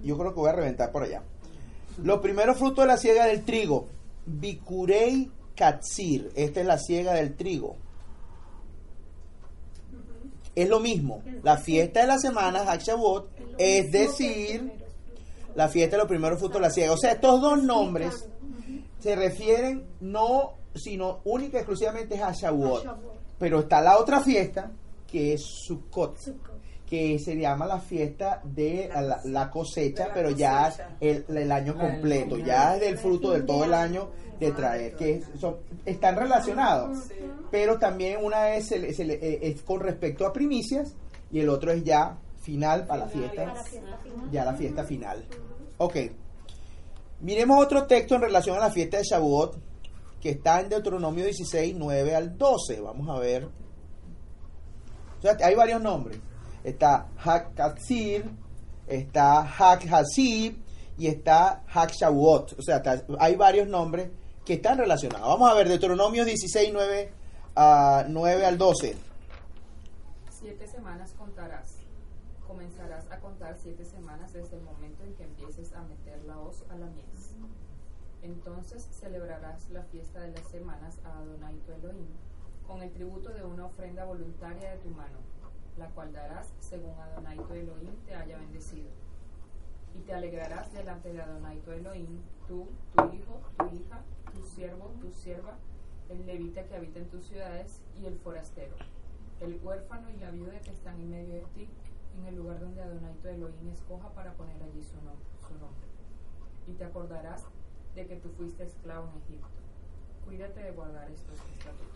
[0.02, 1.22] Yo creo que voy a reventar por allá.
[2.02, 3.86] Los primeros frutos de la siega del trigo.
[4.26, 6.30] Bikurei Katsir.
[6.34, 7.76] Esta es la siega del trigo.
[10.55, 11.22] Es lo mismo.
[11.42, 13.28] La fiesta de la semana, Hag Shavuot,
[13.59, 14.72] es decir,
[15.55, 16.92] la fiesta de los primeros frutos de la siega.
[16.92, 18.28] O sea, estos dos nombres
[18.98, 22.84] se refieren no, sino única y exclusivamente a Shavuot.
[23.38, 24.70] Pero está la otra fiesta,
[25.07, 26.16] que es Sukkot
[26.88, 32.36] que se llama la fiesta de la, la cosecha, pero ya el, el año completo,
[32.38, 36.98] ya es del fruto de todo el año de traer, que son, están relacionados,
[37.50, 40.94] pero también una es, se le- se le- eh, es con respecto a primicias
[41.32, 43.55] y el otro es ya final para la fiesta,
[44.30, 45.24] ya la fiesta final.
[45.78, 45.97] Ok,
[47.20, 49.57] miremos otro texto en relación a la fiesta de Shavuot,
[50.20, 53.47] que está en Deuteronomio 16, 9 al 12, vamos a ver.
[55.18, 56.18] O sea, hay varios nombres.
[56.62, 58.30] Está Hak Katsir,
[58.86, 60.59] está Hak Hasib
[60.99, 62.59] y está Hak Shavuot.
[62.59, 62.82] O sea,
[63.18, 64.11] hay varios nombres
[64.45, 65.26] que están relacionados.
[65.26, 67.12] Vamos a ver Deuteronomio 16, 9,
[67.57, 68.97] a 9 al 12.
[70.30, 71.74] Siete semanas contarás.
[73.14, 76.74] A contar siete semanas desde el momento en que empieces a meter la hoz a
[76.74, 77.36] la mies.
[78.22, 82.08] Entonces celebrarás la fiesta de las semanas a Adonai tu Elohim,
[82.66, 85.18] con el tributo de una ofrenda voluntaria de tu mano,
[85.78, 88.90] la cual darás según Adonai tu Elohim te haya bendecido.
[89.94, 94.02] Y te alegrarás delante de Adonai tu Elohim, tú, tu hijo, tu hija,
[94.34, 95.56] tu siervo, tu sierva,
[96.08, 98.74] el levita que habita en tus ciudades y el forastero
[99.40, 101.68] el huérfano y la viuda que están en medio de ti,
[102.18, 105.84] en el lugar donde Adonai tu Elohim escoja para poner allí su, nom- su nombre.
[106.68, 107.44] Y te acordarás
[107.94, 109.48] de que tú fuiste esclavo en Egipto.
[110.24, 111.88] Cuídate de guardar estos estatutos.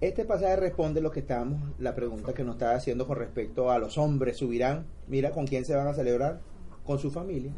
[0.00, 3.78] Este pasaje responde lo que estábamos, la pregunta que nos estaba haciendo con respecto a
[3.78, 4.38] los hombres.
[4.38, 6.40] Subirán, mira, ¿con quién se van a celebrar?
[6.84, 7.52] Con su familia.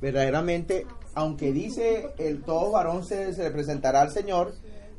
[0.00, 4.54] Verdaderamente, aunque dice el todo varón se, se le presentará al Señor,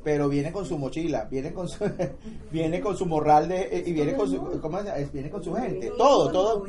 [0.06, 1.84] pero viene con su mochila, viene con su,
[2.52, 4.98] viene con su morral de, eh, y viene con su, ¿cómo se llama?
[5.00, 6.64] Es- Viene con su gente, todo, todo.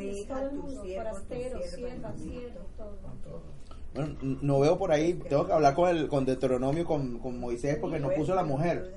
[3.93, 7.77] Bueno, no veo por ahí, tengo que hablar con el con Deuteronomio, con, con Moisés,
[7.79, 8.95] porque no puso la mujer.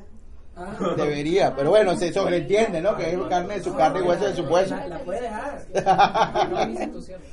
[0.57, 2.97] Ah, Debería, pero bueno, se sobreentiende, ¿no?
[2.97, 4.75] Que es carne de su carne y hueso de su hueso.
[4.77, 5.63] La, la puede dejar.
[6.51, 7.25] No dice tu siervo.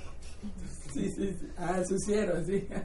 [0.98, 1.48] Sí, sí, sí.
[1.60, 2.68] Ah, su ciervo, sí.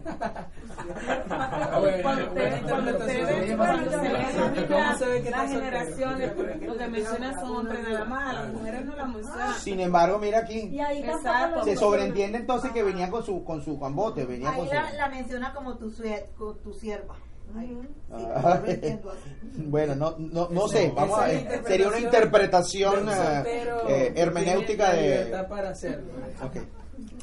[2.02, 7.34] Cuando ustedes ven, cuando se ven ¿Cómo se ve que las generaciones, lo que mencionan
[7.40, 9.54] son hombres nada más, las mujeres no las mencionan.
[9.54, 11.56] Sin embargo, mira aquí, Y ahí tampoco Exacto.
[11.56, 14.74] lo se sobreentiende entonces que venía con su con su cambote, venía Ahí con su...
[14.74, 17.16] la, la menciona como tu, sierva.
[17.58, 17.78] Sí,
[18.10, 18.62] Ah.
[19.56, 21.62] Bueno, no, no, no sé, vamos a ver.
[21.66, 25.44] Sería una interpretación eh, soltero eh, hermenéutica de...
[25.48, 26.12] para hacerlo.
[26.42, 26.56] Ok,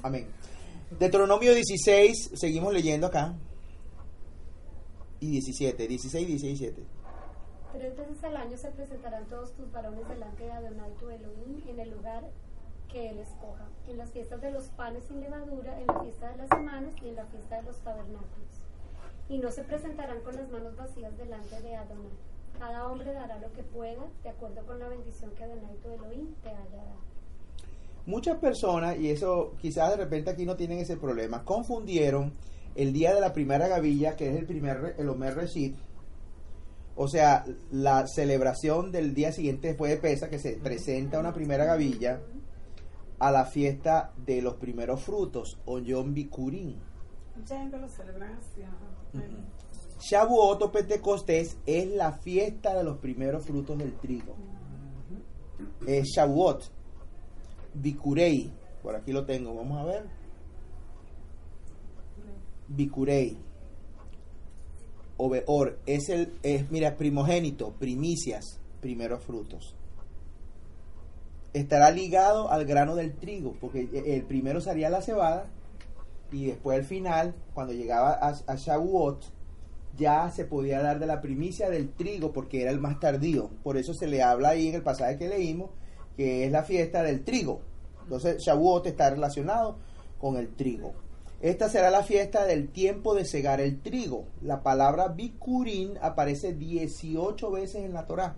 [0.03, 0.27] amén.
[0.97, 3.35] Deuteronomio 16, seguimos leyendo acá.
[5.19, 6.83] Y 17, 16, 16, 17.
[7.73, 11.79] Tres veces al año se presentarán todos tus varones delante de Adonai tu Elohim en
[11.79, 12.23] el lugar
[12.91, 16.37] que él escoja, en las fiestas de los panes sin levadura, en la fiesta de
[16.37, 18.65] las semanas y en la fiesta de los tabernáculos.
[19.29, 22.09] Y no se presentarán con las manos vacías delante de Adonai.
[22.57, 26.33] Cada hombre dará lo que pueda, de acuerdo con la bendición que Adonai tu Elohim
[26.41, 27.08] te haya dado.
[28.05, 32.33] Muchas personas, y eso quizás de repente aquí no tienen ese problema, confundieron
[32.75, 35.75] el día de la primera gavilla, que es el primer, el Omer Reshit,
[36.95, 41.65] o sea, la celebración del día siguiente después de Pesa, que se presenta una primera
[41.65, 42.21] gavilla,
[43.19, 46.77] a la fiesta de los primeros frutos, o Yom Bikurim.
[47.35, 48.63] Mucha gente lo celebra así.
[48.63, 48.99] ajá.
[49.99, 54.35] Shavuot o Pentecostés es la fiesta de los primeros frutos del trigo.
[55.85, 56.78] Es Shavuot.
[57.73, 58.51] Bikurei.
[58.83, 60.03] Por aquí lo tengo, vamos a ver.
[62.67, 63.37] Bikurei.
[65.17, 65.79] O Beor.
[65.85, 69.75] Es el, es, mira, primogénito, primicias, primeros frutos.
[71.53, 75.47] Estará ligado al grano del trigo, porque el primero sería la cebada
[76.31, 79.25] y después al final, cuando llegaba a, a Shavuot,
[79.97, 83.49] ya se podía dar de la primicia del trigo porque era el más tardío.
[83.63, 85.71] Por eso se le habla ahí en el pasaje que leímos
[86.19, 87.61] que es la fiesta del trigo.
[88.03, 89.77] Entonces Shavuot está relacionado
[90.19, 90.91] con el trigo.
[91.39, 94.25] Esta será la fiesta del tiempo de segar el trigo.
[94.41, 98.35] La palabra bikurin aparece 18 veces en la Torá.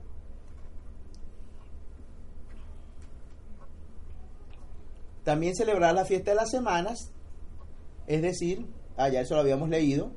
[5.23, 7.11] También celebrar la fiesta de las semanas,
[8.05, 10.11] es decir, allá eso lo habíamos leído,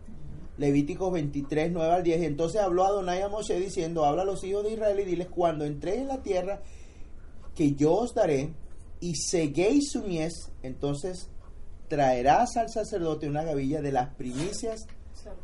[0.59, 2.21] Levíticos 23, 9 al 10.
[2.21, 5.29] Y entonces habló Adonai a Moshe diciendo, habla a los hijos de Israel y diles,
[5.29, 6.61] cuando entréis en la tierra
[7.55, 8.51] que yo os daré
[9.01, 11.29] y seguéis su mies, entonces
[11.89, 14.87] traerás al sacerdote una gavilla de las primicias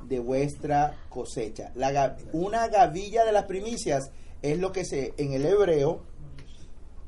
[0.09, 1.71] de vuestra cosecha.
[1.75, 4.11] La, una gavilla de las primicias
[4.43, 6.03] es lo que se, en el hebreo,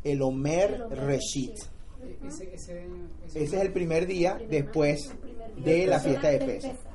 [0.04, 1.56] el Omer Reshit.
[2.02, 2.86] E- Ese, ese,
[3.26, 6.72] Ese es el primer día después El primer día de la fiesta de del Pesach.
[6.72, 6.92] Pesaj.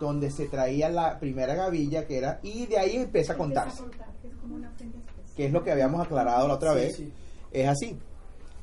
[0.00, 4.08] donde se traía la primera gavilla que era y de ahí empieza a contarse contar.
[4.22, 5.36] Es como una ofrenda especial.
[5.36, 7.12] que es lo que habíamos aclarado la otra Sí, vez sí.
[7.54, 7.96] Es así.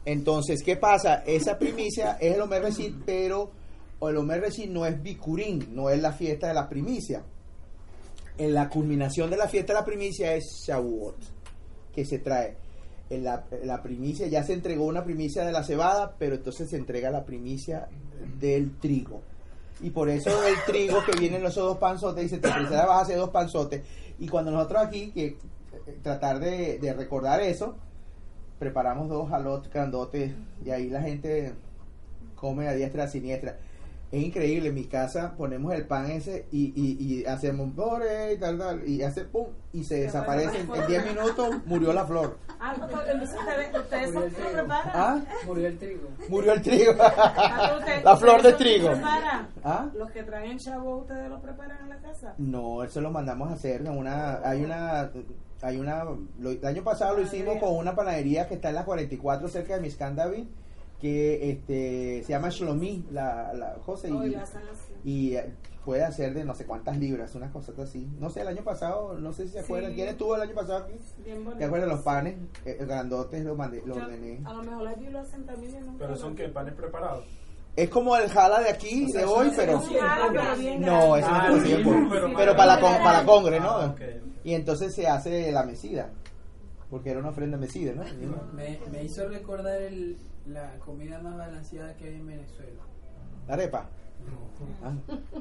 [0.06, 3.52] Entonces qué pasa esa primicia es el Omer Reshit pero
[4.02, 7.24] el Omer Reshit no es Bikurim no es la fiesta de la primicia.
[8.38, 11.18] En la culminación de la fiesta de la primicia es Shavuot
[11.94, 12.58] que se trae.
[13.10, 16.78] En la, en primicia ya se entregó una primicia de la cebada pero entonces se
[16.78, 17.88] entrega la primicia
[18.40, 19.22] del trigo.
[19.82, 23.18] Y por eso el trigo que vienen los dos panzotes dice te vas a hacer
[23.18, 23.82] dos panzotes
[24.20, 25.38] y cuando nosotros aquí que eh,
[26.02, 27.76] tratar de recordar eso
[28.62, 30.32] preparamos dos jalot grandotes
[30.64, 31.56] y ahí la gente
[32.36, 33.58] come a diestra y a siniestra
[34.12, 38.38] es increíble en mi casa ponemos el pan ese y, y, y hacemos "Ore", y
[38.38, 42.38] tal tal y hace pum y se desaparece en en 10 minutos murió la flor
[42.60, 44.92] Ah, entonces ustedes, ustedes son que preparan.
[44.94, 45.20] ¿Ah?
[45.48, 46.10] murió el trigo.
[46.30, 48.90] murió el trigo Ah, la flor de trigo.
[49.64, 49.90] ¿Ah?
[49.96, 52.36] Los que traen chavo, ¿ustedes lo preparan en la casa?
[52.38, 53.82] No, eso lo mandamos a hacer.
[53.82, 55.10] en Una, hay una,
[55.62, 56.04] hay una.
[56.04, 59.76] lo- el año pasado lo hicimos con una panadería que está en la 44 cerca
[59.76, 60.48] de Miscandavi,
[61.00, 64.36] que este se llama Shlomi, la, la José Oh, y,
[65.04, 65.52] y eh,
[65.84, 68.08] puede hacer de no sé cuántas libras, unas cosas así.
[68.20, 69.92] No sé, el año pasado, no sé si se acuerdan.
[69.92, 69.96] Sí.
[69.96, 70.94] ¿Quién estuvo el año pasado aquí?
[71.26, 72.36] Bien ¿Te acuerdas los panes
[72.66, 73.44] eh, grandotes?
[73.44, 74.42] Los mandé, los Yo- ordené.
[74.46, 75.96] A lo mejor allí lo hacen también.
[75.98, 77.26] Pero son que panes preparados.
[77.76, 79.82] Es como el jala de aquí, de hoy, pero...
[80.80, 81.92] No, eso Ah, no es tiempo.
[82.10, 83.70] pero- Pero para la, con- para la congre, ¿no?
[83.72, 83.96] Ah.
[84.44, 86.10] Y entonces se hace la mesida.
[86.90, 88.04] Porque era una ofrenda mesida, ¿no?
[88.54, 90.18] Me, me hizo recordar el,
[90.48, 92.82] la comida más balanceada que hay en Venezuela.
[93.48, 93.88] La arepa.
[94.84, 94.92] Ah.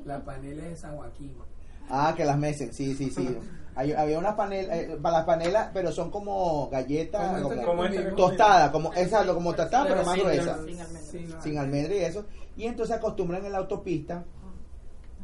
[0.04, 1.34] La panela de San Joaquín.
[1.88, 3.36] Ah, que las mesen, sí, sí, sí.
[3.74, 7.84] Hay- había unas panelas, eh, para las panelas, pero son como galletas, Como como,
[8.16, 10.58] tostadas, como, exacto, como tostadas, pero más sin- gruesas.
[10.66, 11.40] sin almendra.
[11.42, 12.24] Sin almendra y eso.
[12.56, 14.24] Y entonces acostumbran en la autopista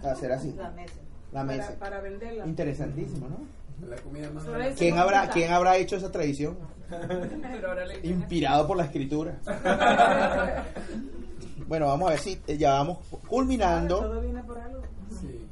[0.03, 0.95] a hacer así, La mesa.
[1.33, 1.67] la mesa.
[1.69, 2.47] Para, para venderla.
[2.47, 3.57] Interesantísimo, ¿no?
[3.89, 4.45] La comida más
[4.79, 6.57] ¿Quién habrá, ¿Quién habrá hecho esa tradición?
[6.89, 9.35] Pero ahora le Inspirado por la escritura.
[11.69, 13.99] Bueno, vamos a ver si eh, ya vamos culminando.
[13.99, 14.83] Todo viene por algo.
[15.21, 15.45] Sí.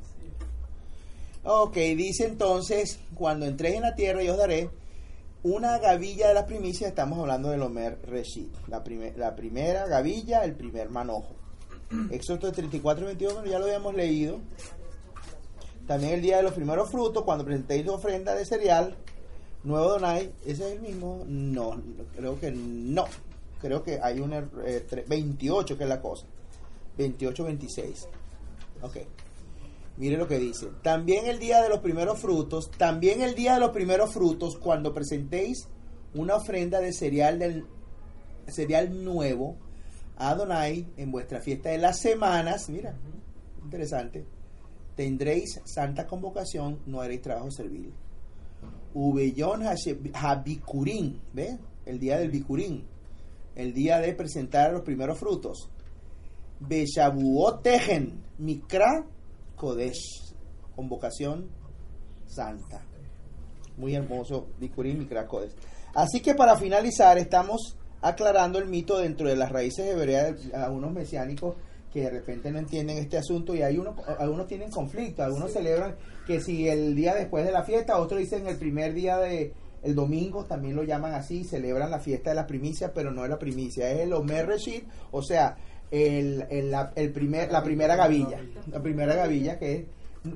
[1.45, 4.71] Ok, dice entonces, cuando entréis en la tierra yo os daré
[5.43, 10.43] una gavilla de las primicias, estamos hablando del Homer Reshit, la, primer- la primera gavilla,
[10.45, 11.35] el primer manojo.
[12.11, 14.41] Éxodo 34 22, bueno, ya lo habíamos leído.
[15.87, 18.97] También el día de los primeros frutos, cuando presentéis tu ofrenda de cereal,
[19.65, 21.25] nuevo donai, ¿ese es el mismo?
[21.27, 21.79] No,
[22.17, 23.05] creo que no.
[23.61, 26.25] Creo que hay un er- eh, tre- 28 que es la cosa.
[26.97, 28.09] 28, 26.
[28.81, 28.97] Ok.
[29.97, 30.71] Mire lo que dice.
[30.83, 34.93] También el día de los primeros frutos, también el día de los primeros frutos, cuando
[34.93, 35.69] presentéis
[36.15, 37.67] una ofrenda de cereal del
[38.49, 39.57] cereal nuevo
[40.17, 42.95] a Adonai en vuestra fiesta de las semanas, mira,
[43.63, 44.25] interesante,
[44.97, 47.93] tendréis santa convocación, no haréis trabajo servil.
[48.95, 49.63] Ubeyón
[50.15, 51.59] Habikurim, ¿ve?
[51.85, 52.83] El día del Bikurim,
[53.55, 55.69] el día de presentar los primeros frutos.
[56.61, 59.05] Beshavuot Tejen, Mikra
[59.57, 60.35] Kodesh,
[60.75, 61.49] convocación
[62.27, 62.83] santa.
[63.77, 65.55] Muy hermoso, Bikurim Mikra Kodesh.
[65.95, 70.93] Así que para finalizar, estamos aclarando el mito dentro de las raíces hebreas de algunos
[70.93, 71.57] mesiánicos
[71.93, 75.95] que de repente no entienden este asunto y hay uno, algunos tienen conflicto, algunos celebran
[76.27, 79.95] que si el día después de la fiesta, otros dicen el primer día de el
[79.95, 83.39] domingo, también lo llaman así, celebran la fiesta de las primicias, pero no es la
[83.39, 85.57] primicia, es el Omer Reshit, o sea,
[85.91, 89.85] el, el, la, el primer, la primera gavilla, la primera gavilla que es,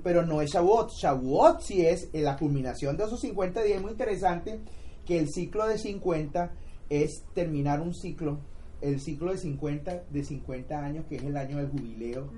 [0.03, 3.83] pero no es Shavuot, Shavuot sí es eh, la culminación de esos 50 días, es
[3.83, 4.61] muy interesante
[5.07, 6.53] que el ciclo de 50
[6.91, 8.41] es terminar un ciclo,
[8.81, 12.31] el ciclo de 50, de 50 años, que es el año del jubileo,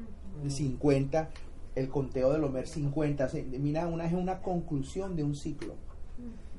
[0.43, 1.31] de 50,
[1.75, 5.75] el conteo del Homer 50, se termina una, es una conclusión de un ciclo.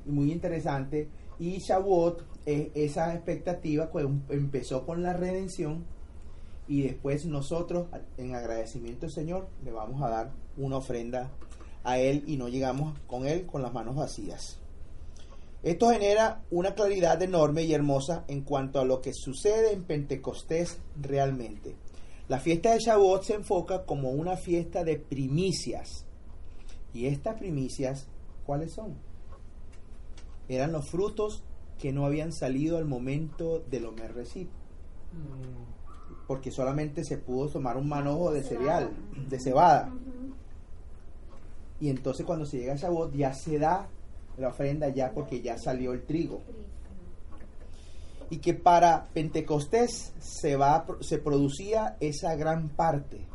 [0.04, 1.08] Muy interesante.
[1.38, 5.84] Y Shavuot, es esa expectativa pues, empezó con la redención
[6.72, 11.30] y después nosotros, en agradecimiento Señor, le vamos a dar una ofrenda
[11.84, 14.58] a Él y no llegamos con Él con las manos vacías.
[15.62, 20.80] Esto genera una claridad enorme y hermosa en cuanto a lo que sucede en Pentecostés
[20.98, 21.76] realmente.
[22.28, 26.06] La fiesta de Shavuot se enfoca como una fiesta de primicias.
[26.94, 28.08] Y estas primicias,
[28.46, 28.96] ¿cuáles son?
[30.48, 31.44] Eran los frutos
[31.78, 34.48] que no habían salido al momento del Homer Recip.
[36.32, 38.88] Porque solamente se pudo tomar un manojo de cereal,
[39.28, 39.92] de cebada.
[41.78, 43.86] Y entonces cuando se llega a Shavuot ya se da
[44.38, 46.40] la ofrenda ya porque ya salió el trigo.
[48.30, 53.26] Y que para Pentecostés se, va, se producía esa gran parte,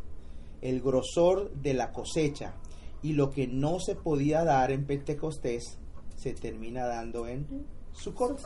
[0.64, 2.56] el grosor de la cosecha.
[3.04, 5.78] Y lo que no se podía dar en Pentecostés
[6.16, 7.46] se termina dando en
[7.92, 8.42] Sukkot.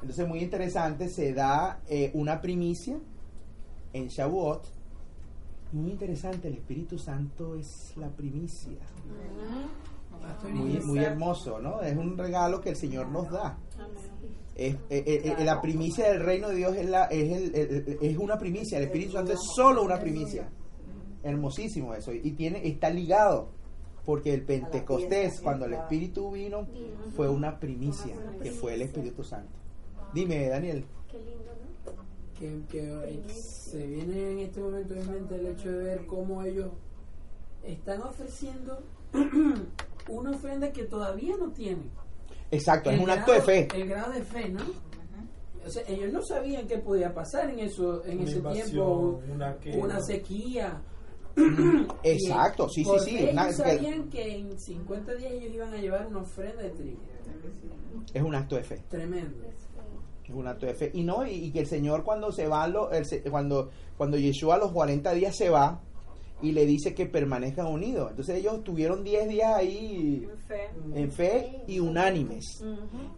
[0.00, 2.98] Entonces, muy interesante, se da eh, una primicia
[3.92, 4.64] en Shavuot.
[5.72, 8.78] Muy interesante, el Espíritu Santo es la primicia.
[10.54, 11.80] Muy, muy hermoso, ¿no?
[11.82, 13.58] Es un regalo que el Señor nos da.
[14.54, 18.18] Es, eh, eh, la primicia del reino de Dios es, la, es, el, el- es
[18.18, 20.48] una primicia, el Espíritu Santo es solo una primicia.
[21.22, 22.12] Hermosísimo eso.
[22.12, 23.50] Y tiene, está ligado,
[24.04, 26.66] porque el Pentecostés, cuando el Espíritu vino,
[27.14, 29.52] fue una primicia, que fue el Espíritu Santo.
[30.12, 30.84] Dime, Daniel.
[31.10, 32.38] Qué lindo, ¿no?
[32.38, 36.70] que, que se viene en este momento en mente el hecho de ver cómo ellos
[37.64, 38.80] están ofreciendo
[40.08, 41.90] una ofrenda que todavía no tienen.
[42.50, 43.68] Exacto, es un acto de fe.
[43.74, 44.60] El grado de fe, ¿no?
[45.66, 49.20] O sea, ellos no sabían qué podía pasar en eso en Una ese invasión,
[49.60, 50.80] tiempo, una sequía.
[52.02, 53.28] Exacto, sí, sí, sí.
[53.30, 56.98] una- ellos sabían que en 50 días ellos iban a llevar una ofrenda de trigo.
[58.14, 58.82] es un acto de fe.
[58.88, 59.44] Tremendo.
[60.32, 60.90] Un acto de fe.
[60.94, 64.56] Y no, y, y que el Señor cuando se va, lo- el cuando, cuando Yeshua
[64.56, 65.80] a los 40 días se va,
[66.40, 68.10] y le dice que permanezcan unidos.
[68.10, 70.70] Entonces ellos tuvieron 10 días ahí En fe.
[70.94, 72.62] en fe y unánimes.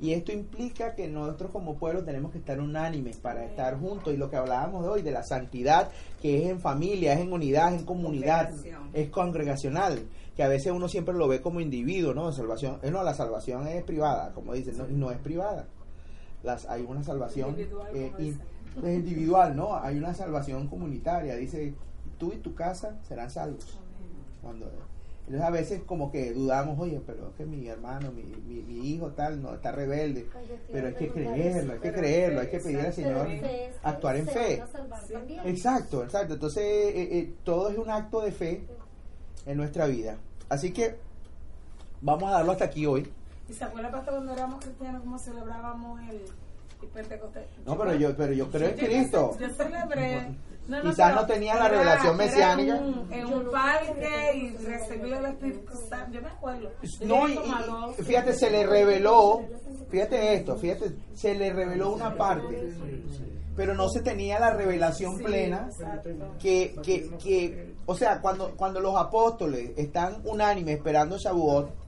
[0.00, 4.14] Y esto implica que nosotros como pueblo tenemos que estar unánimes para estar juntos.
[4.14, 5.90] Y lo que hablábamos de hoy, de la santidad,
[6.22, 8.48] que es en familia, es en unidad, es en comunidad,
[8.94, 9.98] es congregacional.
[10.34, 12.32] Que a veces uno siempre lo ve como individuo, ¿no?
[12.32, 15.68] Salvación, eh, no, la salvación es privada, como dicen, no, no es privada.
[16.42, 18.86] Las, hay una salvación Individual, eh, como in- dicen.
[18.86, 19.76] es individual, ¿no?
[19.76, 21.36] Hay una salvación comunitaria.
[21.36, 21.74] Dice,
[22.18, 23.78] tú y tu casa serán salvos.
[24.42, 24.70] Cuando,
[25.26, 28.88] entonces a veces como que dudamos, oye, pero es que mi hermano, mi, mi, mi
[28.88, 30.26] hijo tal, no está rebelde.
[30.72, 32.92] Pero hay que creerlo, hay que creerlo, hay que pedir al.
[32.94, 34.62] Señor fe actuar en fe.
[35.44, 36.34] Exacto, exacto.
[36.34, 38.64] Entonces eh, eh, todo es un acto de fe
[39.46, 40.16] en nuestra vida.
[40.48, 40.96] Así que
[42.00, 43.08] vamos a darlo hasta aquí hoy.
[43.50, 46.22] ¿Y se acuerda, pastor, cuando éramos cristianos, cómo celebrábamos el,
[46.82, 47.46] el Pentecostés?
[47.66, 49.36] No, pero yo, pero yo creo en Cristo.
[49.40, 50.28] Yo celebré.
[50.82, 52.76] Quizás pero no tenía la era- revelación era mesiánica.
[52.76, 56.12] En un, en un parque y recibí el Espíritu Santo.
[56.12, 56.70] Yo me acuerdo.
[57.00, 57.32] Yo No, y,
[57.98, 59.40] y- fíjate, se le reveló,
[59.90, 62.72] fíjate esto, fíjate, se le reveló una parte,
[63.56, 65.68] pero no se tenía la revelación Sí, plena
[66.38, 71.79] que, que, que, o sea, cuando, cuando los apóstoles están unánimes esperando Shavuot,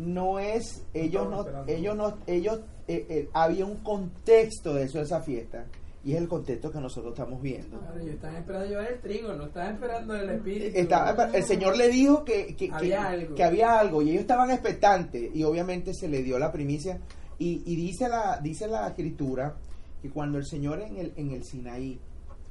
[0.00, 5.04] no es, ellos no, ellos no, ellos, eh, eh, había un contexto de eso, de
[5.04, 5.66] esa fiesta,
[6.02, 7.78] y es el contexto que nosotros estamos viendo.
[7.78, 10.78] Claro, ellos estaban esperando llevar el trigo, no estaban esperando el espíritu.
[10.78, 13.34] Estaba- el Señor le dijo que, que, que- Había algo.
[13.34, 16.98] que había algo y ellos estaban expectantes y obviamente se le dio la primicia
[17.38, 19.56] y, y dice la dice la escritura
[20.00, 21.98] que cuando el Señor en el en el Sinaí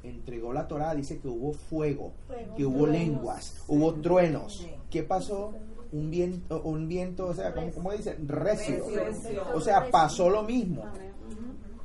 [0.04, 3.00] entregó la Torá dice que hubo fuego, Fuego, que hubo truenos.
[3.00, 4.60] lenguas, hubo truenos.
[4.60, 4.70] Sí.
[4.90, 5.54] ¿Qué pasó?
[5.92, 8.16] Un viento, un viento, o sea, ¿cómo, cómo dice?
[8.26, 8.86] Recio.
[8.94, 9.44] Recio.
[9.56, 10.84] O sea, pasó lo mismo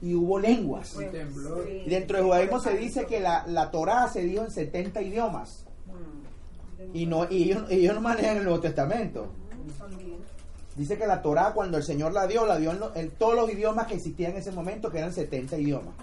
[0.03, 0.95] y hubo lenguas.
[1.87, 5.65] Y dentro del judaísmo se dice que la, la Torá se dijo en 70 idiomas.
[6.93, 9.29] Y no y ellos, ellos no manejan el Nuevo Testamento.
[10.77, 13.35] Dice que la Torá cuando el Señor la dio, la dio en, lo- en todos
[13.37, 15.95] los idiomas que existían en ese momento, que eran 70 idiomas.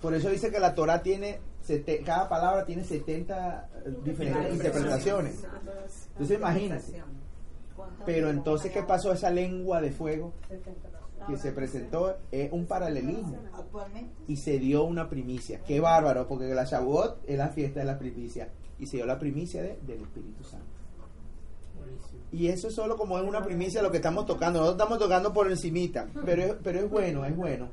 [0.00, 5.34] Por eso dice que la Torá tiene, sete- cada palabra tiene 70 eh, diferentes interpretaciones.
[6.12, 7.02] Entonces imagínate.
[8.04, 9.12] Pero entonces, ¿qué pasó?
[9.12, 10.32] Esa lengua de fuego
[11.26, 14.12] que se presentó es un paralelismo Actualmente.
[14.28, 15.60] y se dio una primicia.
[15.64, 18.48] Qué bárbaro, porque la Shavuot es la fiesta de la primicia
[18.78, 20.66] y se dio la primicia de- del Espíritu Santo.
[22.32, 24.60] Y eso es solo como es una primicia lo que estamos tocando.
[24.60, 27.68] Nosotros estamos tocando por encimita, pero es, pero es bueno, es bueno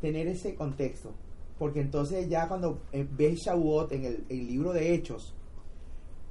[0.00, 1.12] tener ese contexto.
[1.58, 5.34] Porque entonces ya cuando eh, ves Shavuot en el, el libro de Hechos,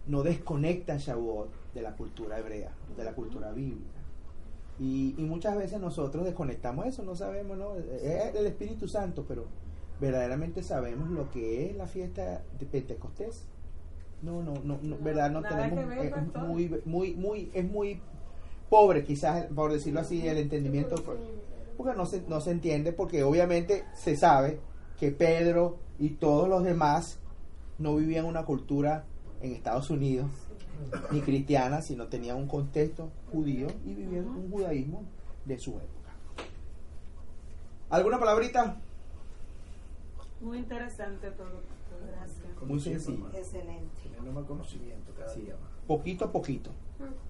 [0.10, 4.00] no desconecta Shavuot de la cultura hebrea, de la cultura bíblica.
[4.80, 7.76] Y, y muchas veces nosotros desconectamos eso, no sabemos, ¿no?
[7.76, 9.46] Es el Espíritu Santo, pero
[10.02, 13.44] verdaderamente sabemos lo que es la fiesta de Pentecostés.
[14.24, 16.48] No, no, no, no, verdad, no nada tenemos, ver, es pastor.
[16.48, 18.02] muy, muy, muy, es muy
[18.70, 20.96] pobre quizás, por decirlo así, el entendimiento,
[21.78, 24.60] porque no se, no se entiende, porque obviamente se sabe
[25.00, 27.20] que Pedro y todos los demás
[27.78, 29.06] no vivían una cultura
[29.42, 30.28] en Estados Unidos,
[31.12, 35.04] ni cristiana, sino tenían un contexto judío y vivían un judaísmo
[35.46, 35.90] de su época.
[37.90, 38.78] ¿Alguna palabrita?
[40.42, 41.62] Muy interesante todo.
[42.16, 42.40] Gracias.
[42.66, 43.28] Muy sencillo.
[43.34, 43.90] Excelente.
[44.34, 45.42] Más conocimiento cada Sí.
[45.42, 45.70] día más.
[45.88, 46.70] Poquito a poquito.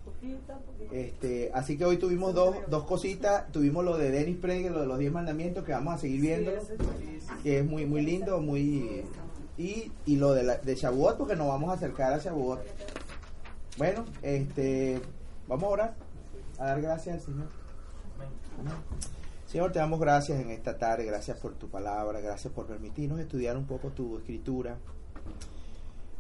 [0.04, 0.94] Poquito, poquito.
[0.94, 3.50] Este, así que hoy tuvimos dos, dos cositas.
[3.52, 6.52] Tuvimos lo de Dennis Prager, lo de los 10 mandamientos, que vamos a seguir viendo,
[6.60, 6.74] Sí,
[7.18, 9.04] es que es muy muy lindo, muy
[9.60, 12.62] y, y lo de, la, de Shavuot, porque nos vamos a acercar a Shavuot.
[13.78, 15.02] Bueno, este,
[15.50, 15.96] vamos a orar,
[16.58, 17.48] a dar gracias al Señor.
[19.48, 23.58] Señor, te damos gracias en esta tarde, gracias por tu palabra, gracias por permitirnos estudiar
[23.58, 24.78] un poco tu escritura.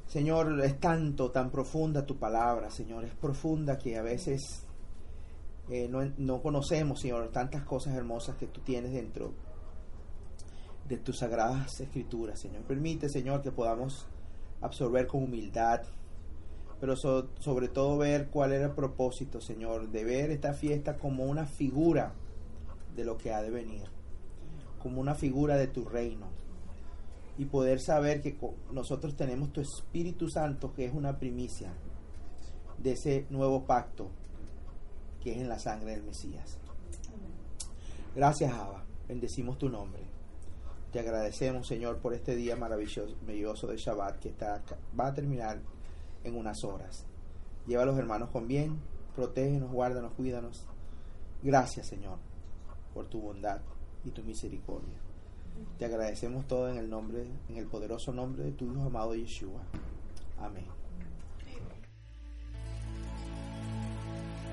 [0.07, 4.65] Señor, es tanto, tan profunda tu palabra, Señor, es profunda que a veces
[5.69, 9.31] eh, no, no conocemos, Señor, tantas cosas hermosas que tú tienes dentro
[10.89, 12.63] de tus sagradas escrituras, Señor.
[12.63, 14.07] Permite, Señor, que podamos
[14.59, 15.83] absorber con humildad,
[16.81, 21.23] pero so- sobre todo ver cuál era el propósito, Señor, de ver esta fiesta como
[21.25, 22.13] una figura
[22.95, 23.83] de lo que ha de venir,
[24.81, 26.27] como una figura de tu reino,
[27.37, 28.37] y poder saber que
[28.71, 31.71] nosotros tenemos tu Espíritu Santo, que es una primicia
[32.79, 34.09] de ese nuevo pacto
[35.21, 36.57] que es en la sangre del Mesías.
[38.15, 38.83] Gracias, Abba.
[39.07, 40.08] Bendecimos tu nombre.
[40.91, 44.63] Te agradecemos, Señor, por este día maravilloso, de Shabbat que está,
[44.99, 45.59] va a terminar
[46.23, 47.05] en unas horas.
[47.67, 48.79] Lleva a los hermanos con bien,
[49.15, 50.65] protégenos, guárdanos, cuídanos.
[51.43, 52.17] Gracias, Señor,
[52.93, 53.61] por tu bondad
[54.03, 54.97] y tu misericordia.
[55.77, 59.61] Te agradecemos todo en el nombre, en el poderoso nombre de tu Hijo amado Yeshua.
[60.39, 60.78] Amén.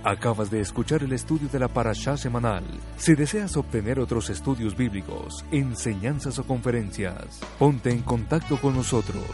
[0.08, 2.62] Acabas de escuchar el estudio de la Parashá semanal.
[2.96, 9.24] Si deseas obtener otros estudios bíblicos, enseñanzas o conferencias, ponte en contacto con nosotros.